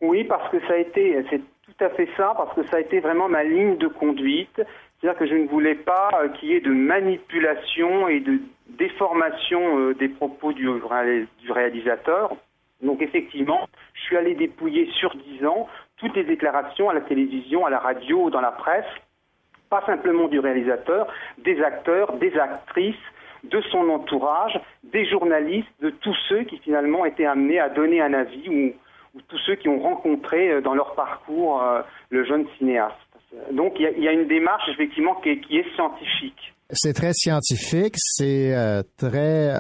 [0.02, 1.16] Oui, parce que ça a été,
[1.84, 4.62] à fait ça, parce que ça a été vraiment ma ligne de conduite.
[5.02, 9.80] C'est-à-dire que je ne voulais pas euh, qu'il y ait de manipulation et de déformation
[9.80, 12.36] euh, des propos du, ré- du réalisateur.
[12.82, 17.66] Donc effectivement, je suis allé dépouiller sur dix ans toutes les déclarations à la télévision,
[17.66, 18.86] à la radio dans la presse,
[19.70, 21.08] pas simplement du réalisateur,
[21.38, 22.96] des acteurs, des actrices,
[23.44, 28.14] de son entourage, des journalistes, de tous ceux qui finalement étaient amenés à donner un
[28.14, 28.74] avis ou,
[29.16, 32.96] ou tous ceux qui ont rencontré euh, dans leur parcours euh, le jeune cinéaste.
[33.54, 36.54] Donc il y, a- une démarche effectivement qui est, scientifique.
[36.72, 39.54] C'est très scientifique, c'est euh, très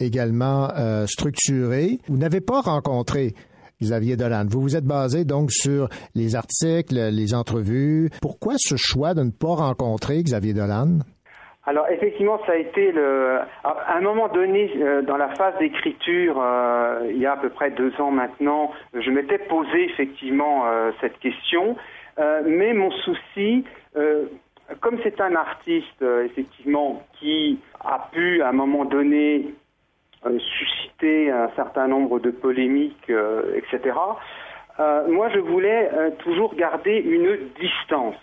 [0.00, 0.68] également
[1.06, 1.98] structuré.
[2.08, 3.34] Vous n'avez pas rencontré
[3.82, 4.44] Xavier Dolan.
[4.48, 8.10] Vous vous êtes basé donc sur les articles, les entrevues.
[8.22, 11.00] Pourquoi ce choix de ne pas rencontrer Xavier Dolan?
[11.66, 13.38] Alors effectivement, ça a été le.
[13.64, 17.48] À un moment donné, euh, dans la phase d'écriture, euh, il y a à peu
[17.48, 21.76] près deux ans maintenant, je m'étais posé effectivement euh, cette question,
[22.46, 23.64] mais mon souci,
[24.80, 29.52] comme c'est un artiste effectivement qui a pu à un moment donné
[30.22, 33.10] susciter un certain nombre de polémiques,
[33.56, 33.98] etc.
[34.80, 38.16] Euh, moi, je voulais euh, toujours garder une distance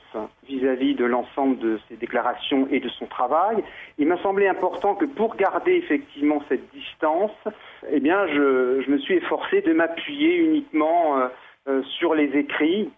[0.47, 3.63] vis-à-vis de l'ensemble de ses déclarations et de son travail.
[3.97, 7.31] Il m'a semblé important que pour garder effectivement cette distance,
[7.89, 11.17] eh bien, je, me suis efforcé de m'appuyer uniquement
[11.67, 12.89] euh, sur les écrits,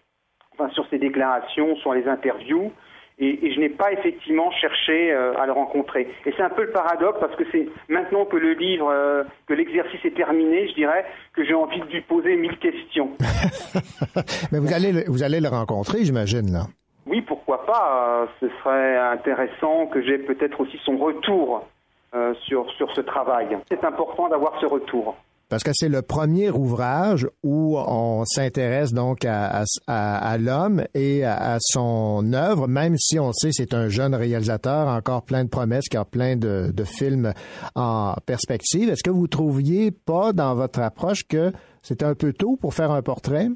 [0.52, 2.72] enfin sur ses déclarations, sur les interviews,
[3.18, 6.08] et, et je n'ai pas effectivement cherché euh, à le rencontrer.
[6.26, 9.54] Et c'est un peu le paradoxe parce que c'est maintenant que le livre, euh, que
[9.54, 11.04] l'exercice est terminé, je dirais
[11.34, 13.10] que j'ai envie de lui poser mille questions.
[14.52, 16.66] Mais vous allez, le- vous allez le rencontrer, j'imagine, là.
[17.06, 21.66] Oui, pourquoi pas euh, ce serait intéressant que j'ai peut-être aussi son retour
[22.14, 23.58] euh, sur, sur ce travail.
[23.68, 25.16] C'est important d'avoir ce retour.
[25.48, 31.56] Parce que c'est le premier ouvrage où on s'intéresse donc à, à- l'homme et à,
[31.60, 35.96] son œuvre, même si on sait c'est un jeune réalisateur, encore plein de promesses, qui
[35.96, 37.32] a plein de, de films
[37.74, 38.88] en perspective.
[38.90, 41.52] Est-ce que vous trouviez pas dans votre approche que
[41.82, 43.48] c'était un peu tôt pour faire un portrait?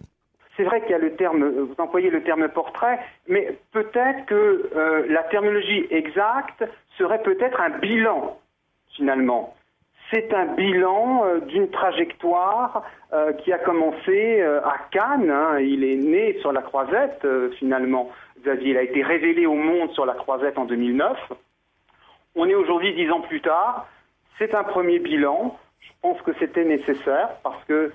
[0.57, 2.99] C'est vrai qu'il y a le terme, vous employez le terme portrait,
[3.29, 6.65] mais peut-être que euh, la terminologie exacte
[6.99, 8.37] serait peut-être un bilan,
[8.97, 9.55] finalement.
[10.11, 12.83] C'est un bilan euh, d'une trajectoire
[13.13, 15.31] euh, qui a commencé euh, à Cannes.
[15.31, 15.59] hein.
[15.61, 17.27] Il est né sur la croisette,
[17.59, 18.11] finalement.
[18.41, 21.19] Xavier, il a été révélé au monde sur la croisette en 2009.
[22.37, 23.87] On est aujourd'hui dix ans plus tard.
[24.39, 25.59] C'est un premier bilan.
[25.81, 27.93] Je pense que c'était nécessaire parce que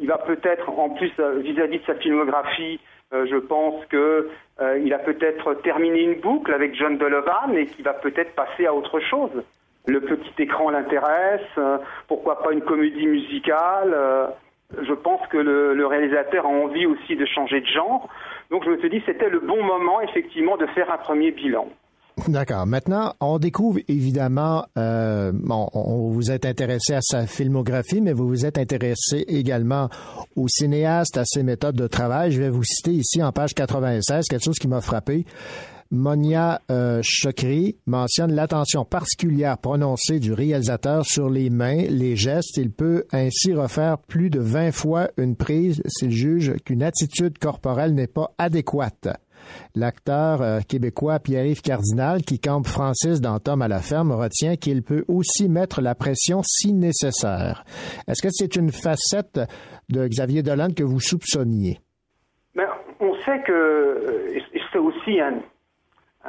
[0.00, 1.12] il va peut-être, en plus
[1.42, 2.80] vis-à-vis de sa filmographie,
[3.12, 4.30] je pense que
[4.60, 8.66] euh, il a peut-être terminé une boucle avec John Donovan et qu'il va peut-être passer
[8.66, 9.42] à autre chose.
[9.86, 11.40] Le petit écran l'intéresse.
[11.58, 14.26] euh, pourquoi pas une comédie musicale euh,
[14.82, 18.08] Je pense que le, réalisateur a envie aussi de changer de genre.
[18.50, 21.68] Donc je me suis dit c'était le bon moment effectivement de faire un premier bilan.
[22.28, 22.66] D'accord.
[22.66, 28.28] Maintenant, on découvre évidemment, euh, bon, on vous êtes intéressé à sa filmographie, mais vous
[28.28, 29.88] vous êtes intéressé également
[30.36, 32.32] au cinéaste, à ses méthodes de travail.
[32.32, 35.24] Je vais vous citer ici en page 96 quelque chose qui m'a frappé.
[35.92, 37.02] Monia euh,
[37.86, 42.56] mentionne l'attention particulière prononcée du réalisateur sur les mains, les gestes.
[42.58, 47.94] Il peut ainsi refaire plus de 20 fois une prise s'il juge qu'une attitude corporelle
[47.94, 49.08] n'est pas adéquate.
[49.74, 54.84] L'acteur euh, québécois Pierre-Yves Cardinal, qui campe Francis dans Tom à la ferme, retient qu'il
[54.84, 57.64] peut aussi mettre la pression si nécessaire.
[58.06, 59.40] Est-ce que c'est une facette
[59.88, 61.80] de Xavier Dolan que vous soupçonniez?
[62.54, 62.64] Mais
[63.00, 64.40] on sait que euh,
[64.72, 65.40] c'est aussi un,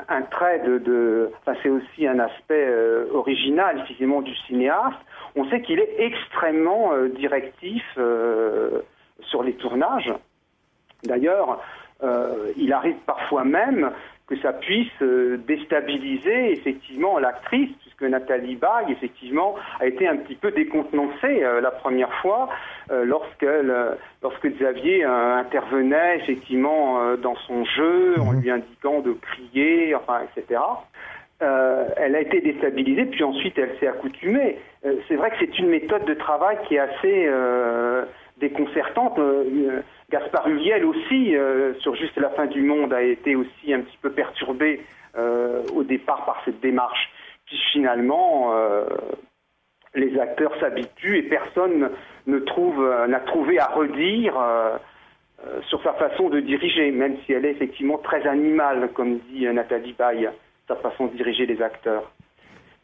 [0.08, 4.98] un trait de, enfin c'est aussi un aspect euh, original effectivement du cinéaste.
[5.36, 8.82] On sait qu'il est extrêmement euh, directif euh,
[9.22, 10.14] sur les tournages.
[11.04, 11.62] D'ailleurs,
[12.58, 13.92] il arrive parfois même
[14.28, 17.70] que ça puisse déstabiliser effectivement l'actrice,
[18.06, 22.50] Nathalie Baye effectivement a été un petit peu décontenancée euh, la première fois
[22.92, 29.96] euh, lorsqu'elle, euh, lorsque Xavier intervenait effectivement dans son jeu en lui indiquant de crier,
[29.96, 30.60] enfin etc.
[31.40, 34.60] Elle a été déstabilisée, puis ensuite elle s'est accoutumée.
[35.08, 37.30] C'est vrai que c'est une méthode de travail qui est assez
[38.38, 39.20] déconcertante.
[40.12, 41.36] Gaspard Huliel aussi,
[41.80, 44.82] sur Juste la fin du monde, a été aussi un petit peu perturbé
[45.18, 47.12] euh, au départ par cette démarche.
[47.52, 48.86] Puis finalement, euh,
[49.94, 51.90] les acteurs s'habituent et personne
[52.26, 54.78] ne trouve, euh, n'a trouvé à redire euh,
[55.68, 59.94] sur sa façon de diriger, même si elle est effectivement très animale, comme dit Nathalie
[60.00, 60.30] Baye,
[60.70, 62.10] sa façon de diriger les acteurs.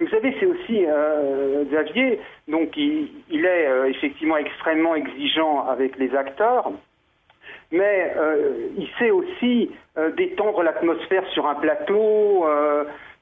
[0.02, 0.86] Vous savez, c'est aussi
[1.72, 2.20] Xavier,
[2.50, 6.72] donc il, est effectivement extrêmement exigeant avec les acteurs,
[7.72, 8.14] mais
[8.78, 9.72] il sait aussi
[10.18, 12.46] détendre l'atmosphère sur un plateau.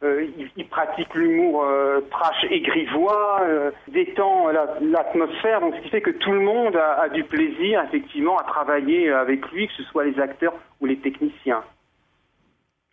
[0.06, 5.82] Euh, euh, il, pratique l'humour euh, trash et grivois, euh, détend la- l'atmosphère, donc ce
[5.82, 9.68] qui fait que tout le monde a, a du plaisir effectivement à travailler avec lui,
[9.68, 11.64] que ce soit les acteurs ou les techniciens.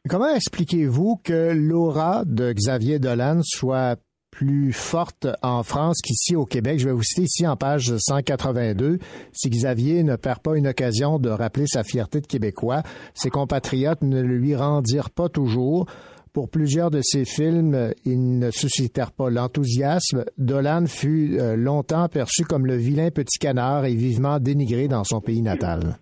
[0.09, 3.97] Comment expliquez-vous que l'aura de Xavier Dolan soit
[4.33, 6.79] plus forte en France qu'ici au Québec?
[6.81, 8.99] Je vais vous citer ici en page 182.
[9.33, 12.83] Si Xavier ne perd pas une occasion de rappeler sa fierté de Québécois,
[13.15, 15.87] ses compatriotes ne lui rendirent pas toujours.
[16.35, 20.25] Pour plusieurs de ses films, ils ne suscitèrent pas l'enthousiasme.
[20.39, 25.21] Dolan fut euh, longtemps perçu comme le vilain petit canard et vivement dénigré dans son
[25.21, 25.99] pays natal.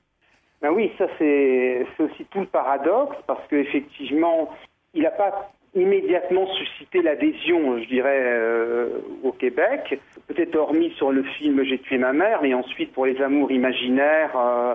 [0.62, 4.50] Ben oui, ça c'est aussi tout le paradoxe parce qu'effectivement,
[4.94, 9.98] il n'a pas immédiatement suscité l'adhésion, je dirais, euh, au Québec.
[10.28, 14.36] Peut-être hormis sur le film J'ai tué ma mère, mais ensuite pour les amours imaginaires,
[14.36, 14.74] euh,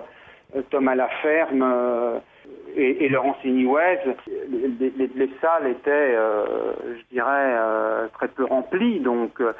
[0.68, 2.20] Tom à la ferme
[2.74, 3.98] et, et Laurence Inouez,
[4.50, 6.44] les, les- les salles étaient, euh,
[6.98, 9.00] je dirais, euh, très peu remplies.
[9.00, 9.52] Donc euh,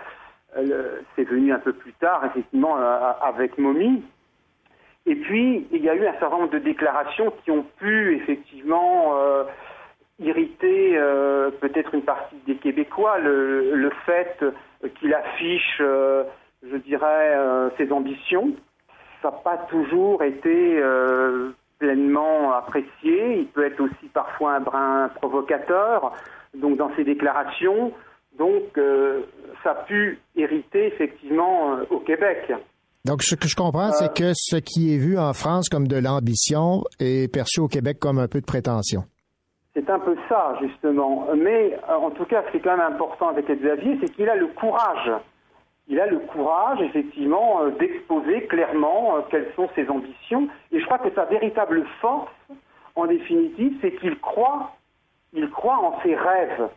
[1.15, 4.03] c'est venu un peu plus tard, effectivement, avec Mommy.
[5.07, 9.15] Et puis, il y a eu un certain nombre de déclarations qui ont pu effectivement
[10.19, 10.99] irriter
[11.61, 13.19] peut-être une partie des Québécois.
[13.19, 14.43] Le, fait
[14.99, 17.37] qu'il affiche, je dirais,
[17.77, 18.51] ses ambitions,
[19.23, 20.83] ça n'a pas toujours été
[21.79, 23.39] pleinement apprécié.
[23.39, 26.13] Il peut être aussi parfois un brin provocateur.
[26.55, 27.93] Donc, dans ses déclarations,
[28.39, 29.23] donc, euh,
[29.63, 32.53] ça a pu hériter effectivement euh, au Québec.
[33.05, 35.97] Donc, ce que je comprends, c'est que ce qui est vu en France comme de
[35.97, 39.05] l'ambition est perçu au Québec comme un peu de prétention.
[39.75, 41.27] C'est un peu ça, justement.
[41.37, 44.29] Mais euh, en tout cas, ce qui est quand même important avec Xavier, c'est qu'il
[44.29, 45.13] a le courage.
[45.89, 50.49] Il a le courage, effectivement, euh, d'exposer clairement euh, quelles sont ses ambitions.
[50.73, 52.33] Et je crois que sa véritable force,
[52.97, 54.73] en définitive, c'est qu'il croit,
[55.65, 56.69] en ses rêves.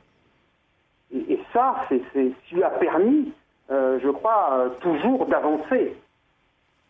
[1.13, 3.31] Et, ça, c'est ce qui lui a permis,
[3.71, 5.95] euh, je crois, toujours d'avancer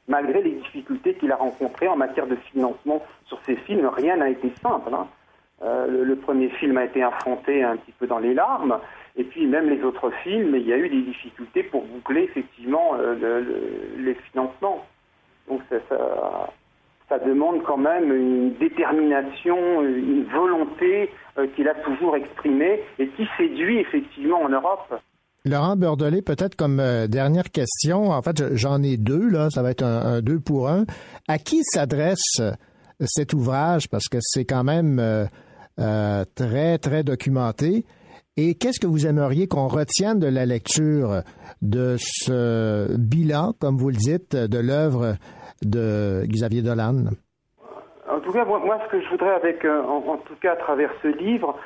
[0.08, 4.30] malgré les difficultés qu'il a rencontrées en matière de financement sur ses films, rien n'a
[4.30, 4.92] été simple.
[4.92, 5.08] hein.
[5.62, 8.80] Le premier film a été affronté un petit peu dans les larmes,
[9.20, 12.96] et puis même les autres films, il y a eu des difficultés pour boucler effectivement
[12.96, 14.84] euh, le- le- les financements.
[15.48, 23.08] Donc ça, demande quand même une détermination, une volonté euh, qu'il a toujours exprimée et
[23.10, 24.88] qui séduit effectivement en Europe.
[25.46, 29.62] Laurent Bordelais, peut-être comme euh, dernière question, en fait, je- j'en ai deux, là, ça
[29.64, 30.86] va être un, deux pour un.
[31.28, 32.42] À qui s'adresse
[33.06, 33.90] cet ouvrage?
[33.90, 35.02] Parce que c'est quand même
[36.36, 37.86] très, très documenté.
[38.42, 41.24] Et qu'est-ce que vous aimeriez qu'on retienne de la lecture
[41.62, 45.16] de ce bilan, comme vous le dites, de l'œuvre
[45.62, 47.12] de Xavier Dolan?
[48.10, 50.90] En tout cas, moi, ce que je voudrais, avec, euh, en, tout cas à travers
[51.02, 51.60] ce livre,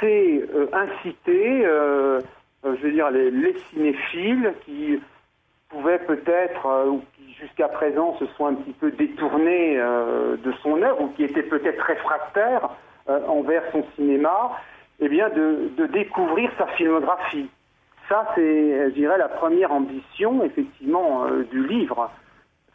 [0.00, 2.20] c'est euh, inciter, euh,
[2.62, 5.00] je veux dire, les, les cinéphiles qui
[5.70, 11.00] pouvaient peut-être, ou qui jusqu'à présent se sont un petit peu détournés de son œuvre,
[11.00, 12.68] ou qui étaient peut-être réfractaires
[13.06, 14.50] envers son cinéma,
[15.00, 17.48] eh bien, de, découvrir sa filmographie.
[18.08, 22.10] Ça, c'est, je dirais, la première ambition, effectivement, euh, du livre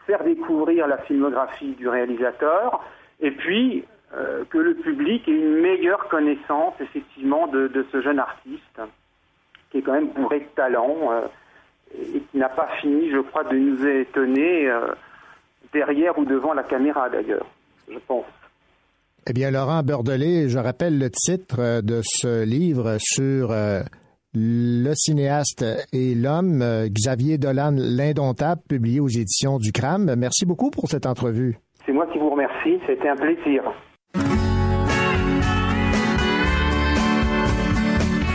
[0.06, 2.84] faire découvrir la filmographie du réalisateur
[3.22, 8.82] et puis euh, que le public ait une meilleure connaissance effectivement de, ce jeune artiste
[9.72, 11.22] qui est quand même bourré de talent euh,
[12.14, 14.70] et qui n'a pas fini, je crois, de nous étonner
[15.72, 17.46] derrière ou devant la caméra d'ailleurs,
[17.90, 18.26] je pense.
[19.26, 23.80] Eh bien, Laurent Bordelais, je rappelle le titre euh, de ce livre sur euh,
[24.34, 25.64] le cinéaste
[25.94, 30.14] et l'homme, euh, Xavier Dolan, L'Indomptable, publié aux éditions du CRAM.
[30.18, 31.58] Merci beaucoup pour cette entrevue.
[31.86, 33.64] C'est moi qui vous remercie, c'était un plaisir.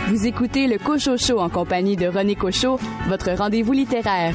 [0.07, 4.33] Vous écoutez le Cocho Show en compagnie de René Cocho, votre rendez-vous littéraire.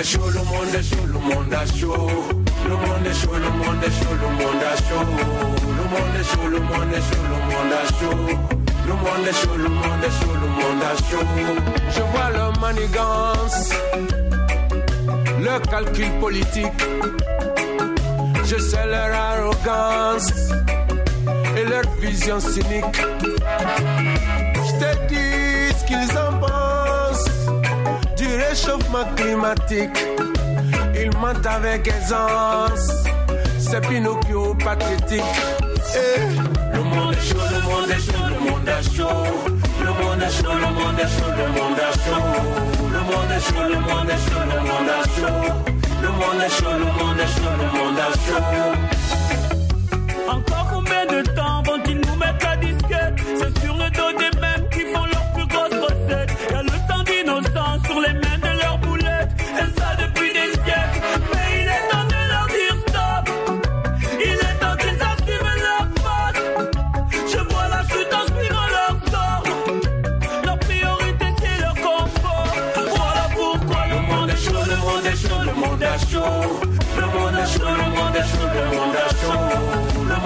[0.00, 2.08] Est chaud, le monde est chaud, le monde est chaud.
[2.68, 5.04] Le monde est chaud, le monde est chaud, le monde est chaud.
[5.78, 8.18] Le monde est chaud, le monde est chaud, le monde est chaud.
[8.86, 11.26] Le monde est chaud, le monde est chaud, le monde est chaud.
[11.90, 13.60] Je vois leur manigance,
[15.42, 16.80] leur calcul politique.
[18.44, 20.32] Je sais leur arrogance
[21.56, 22.96] et leur vision cynique.
[24.54, 26.29] Je te dis ce qu'ils du
[28.60, 30.06] réchauffement climatique.
[30.94, 33.04] Ils mentent avec aisance,
[33.58, 35.22] c'est Pinocchio pathétique.
[35.96, 36.20] Eh,
[36.76, 39.08] Le monde est chaud, le monde est chaud, le monde est chaud.
[39.80, 42.22] Le monde est chaud, le monde est chaud, le monde est chaud.
[42.92, 45.40] Le monde est chaud, le monde est chaud, le monde est chaud.
[46.02, 48.99] Le monde est chaud, le monde est chaud, le monde est chaud.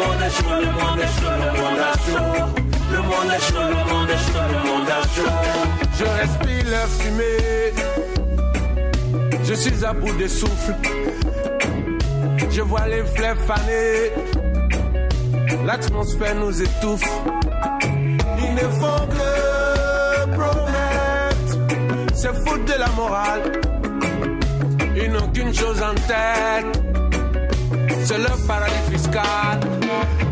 [0.05, 2.64] Monde est chaud, le monde est chaud, le monde est chaud.
[2.93, 5.32] Le monde est chaud, le monde est chaud, le monde est chaud.
[5.98, 7.72] Je respire leur fumée.
[9.44, 10.74] Je suis à bout de souffle.
[12.51, 14.12] Je vois les fleurs faner.
[15.66, 17.10] L'atmosphère nous étouffe.
[18.39, 19.31] Ils ne font que
[20.39, 21.52] promettre.
[22.16, 23.43] Se foutre de la morale.
[24.97, 26.81] Ils n'ont qu'une chose en tête.
[28.06, 29.60] C'est leur paradis fiscal.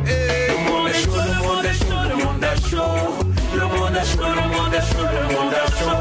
[0.07, 3.01] Et le monde est chaud, le monde est chaud, le monde est chaud.
[3.55, 5.97] Le monde est chaud, le monde est chaud, le monde est chaud.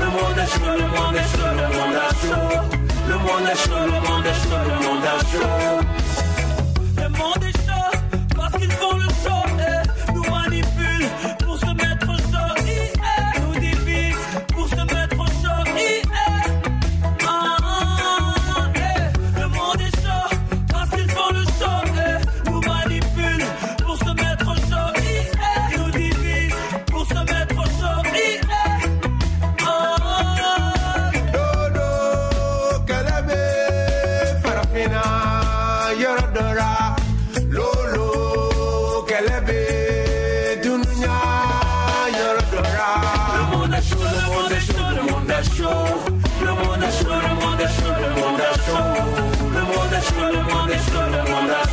[0.00, 2.56] Le monde est chaud, le monde est chaud, le monde est chaud.
[3.06, 6.03] Le monde est chaud, le monde est chaud, le monde est chaud.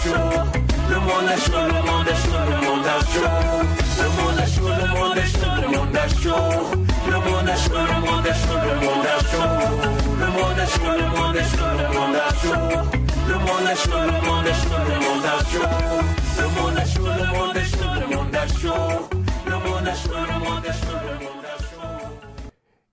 [0.04, 0.18] chaud.
[0.90, 3.32] Le monde est chaud, le monde est chaud, le monde est chaud.
[4.02, 6.46] Le monde est chaud, le monde est chaud, le monde est chaud.
[7.08, 9.50] Le monde est chaud, le monde est chaud, le monde est chaud.
[10.20, 12.62] Le monde est chaud, le monde est chaud, le monde est chaud.
[13.28, 15.70] Le monde est chaud, le monde est chaud, le monde est chaud.
[16.38, 18.72] Le monde est chaud, le monde est chaud, le monde est chaud.
[18.72, 21.31] Le monde est chaud, le monde est chaud, le monde est chaud.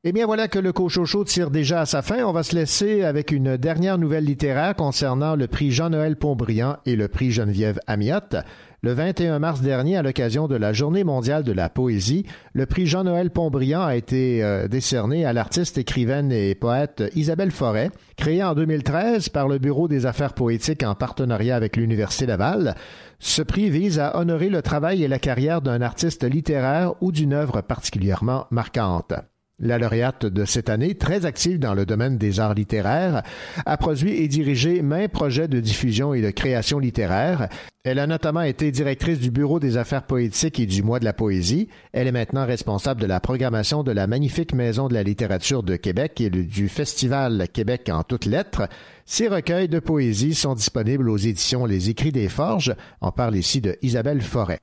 [0.04, 2.22] Eh bien, voilà que le Cochocho tire déjà à sa fin.
[2.22, 6.94] On va se laisser avec une dernière nouvelle littéraire concernant le prix Jean-Noël Pontbriand et
[6.94, 8.36] le prix Geneviève Amiotte.
[8.80, 12.86] Le 21 mars dernier, à l'occasion de la Journée mondiale de la poésie, le prix
[12.86, 18.54] Jean-Noël Pontbriand a été euh, décerné à l'artiste, écrivaine et poète Isabelle Forêt, créée en
[18.54, 22.76] 2013 par le Bureau des affaires poétiques en partenariat avec l'Université Laval.
[23.18, 27.32] Ce prix vise à honorer le travail et la carrière d'un artiste littéraire ou d'une
[27.32, 29.12] œuvre particulièrement marquante.
[29.60, 33.24] La lauréate de cette année, très active dans le domaine des arts littéraires,
[33.66, 37.48] a produit et dirigé maints projets de diffusion et de création littéraire.
[37.82, 41.12] Elle a notamment été directrice du Bureau des affaires poétiques et du Mois de la
[41.12, 41.68] poésie.
[41.92, 45.74] Elle est maintenant responsable de la programmation de la magnifique Maison de la littérature de
[45.74, 48.68] Québec et du Festival Québec en toutes lettres.
[49.06, 52.76] Ces recueils de poésie sont disponibles aux éditions Les Écrits des Forges.
[53.00, 54.60] On parle ici de Isabelle Forêt.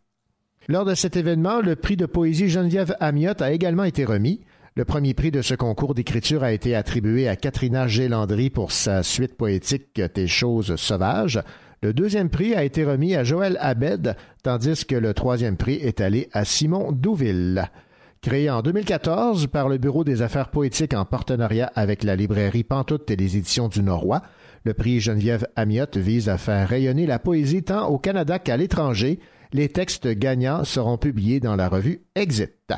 [0.69, 4.39] Lors de cet événement, le prix de poésie Geneviève Amiotte a également été remis.
[4.77, 9.03] Le premier prix de ce concours d'écriture a été attribué à Katrina Gélandry pour sa
[9.03, 11.41] suite poétique Tes choses sauvages.
[11.81, 16.01] Le deuxième prix a été remis à Joël Abed, tandis que le troisième prix est
[16.01, 17.69] allé à Simon Douville.
[18.21, 23.09] Créé en 2014 par le Bureau des affaires poétiques en partenariat avec la librairie Pantoute
[23.09, 24.23] et les éditions du Norrois,
[24.65, 29.19] le prix Geneviève Amiotte vise à faire rayonner la poésie tant au Canada qu'à l'étranger.
[29.53, 32.73] Les textes gagnants seront publiés dans la revue Exit.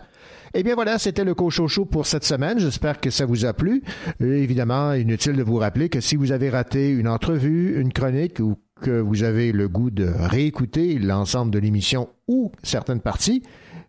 [0.54, 2.60] Eh bien voilà, c'était le Cochocho pour cette semaine.
[2.60, 3.84] J'espère que ça vous a plu.
[4.20, 8.58] Évidemment, inutile de vous rappeler que si vous avez raté une entrevue, une chronique ou
[8.82, 13.44] que vous avez le goût de réécouter l'ensemble de l'émission ou certaines parties,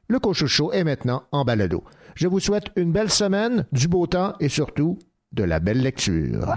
[0.09, 1.85] le Cochocho est maintenant en balado.
[2.15, 4.99] Je vous souhaite une belle semaine, du beau temps et surtout
[5.33, 6.57] de la belle lecture.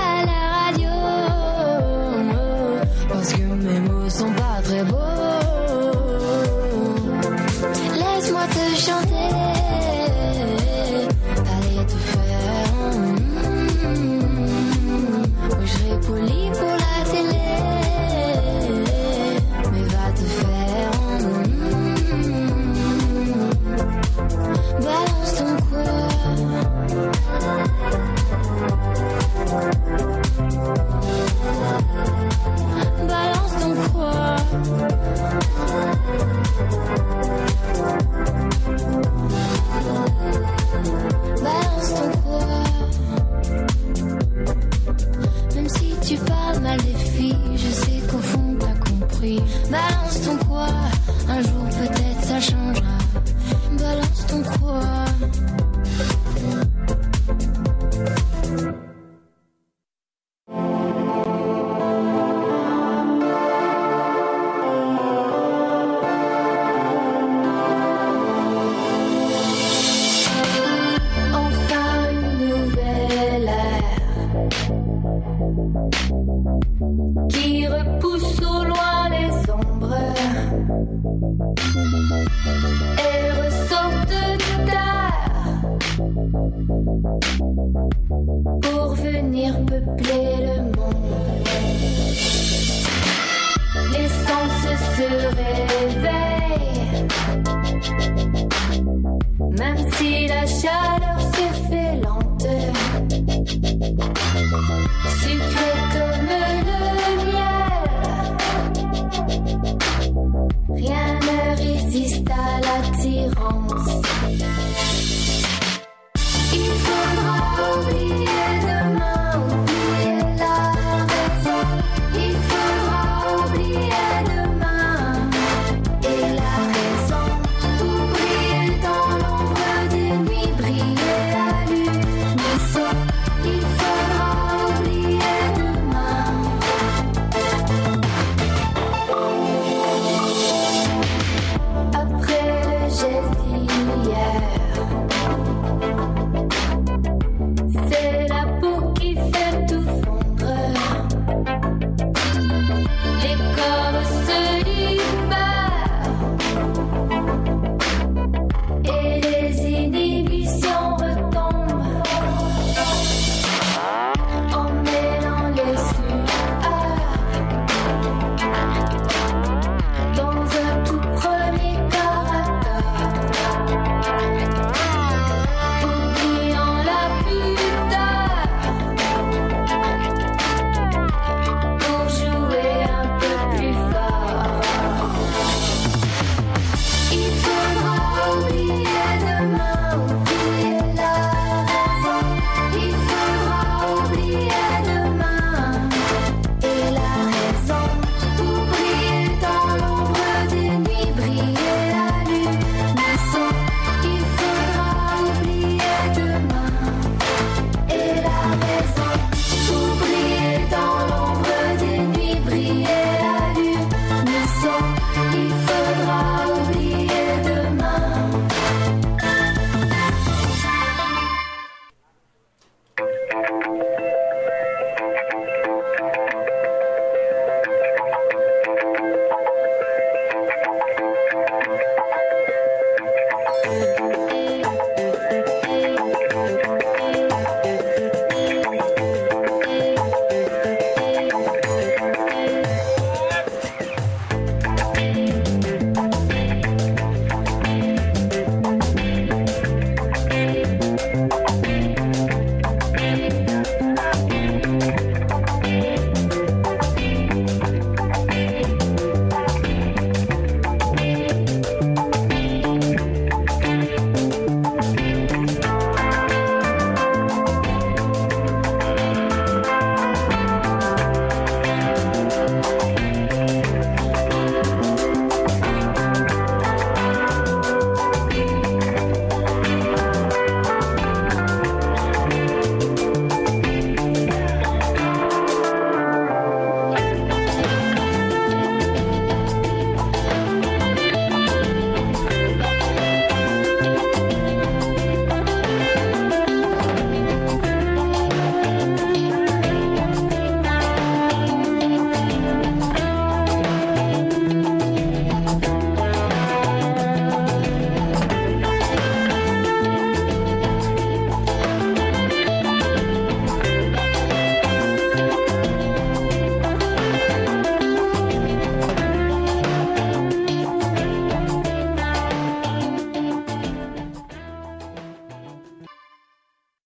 [111.93, 112.60] ne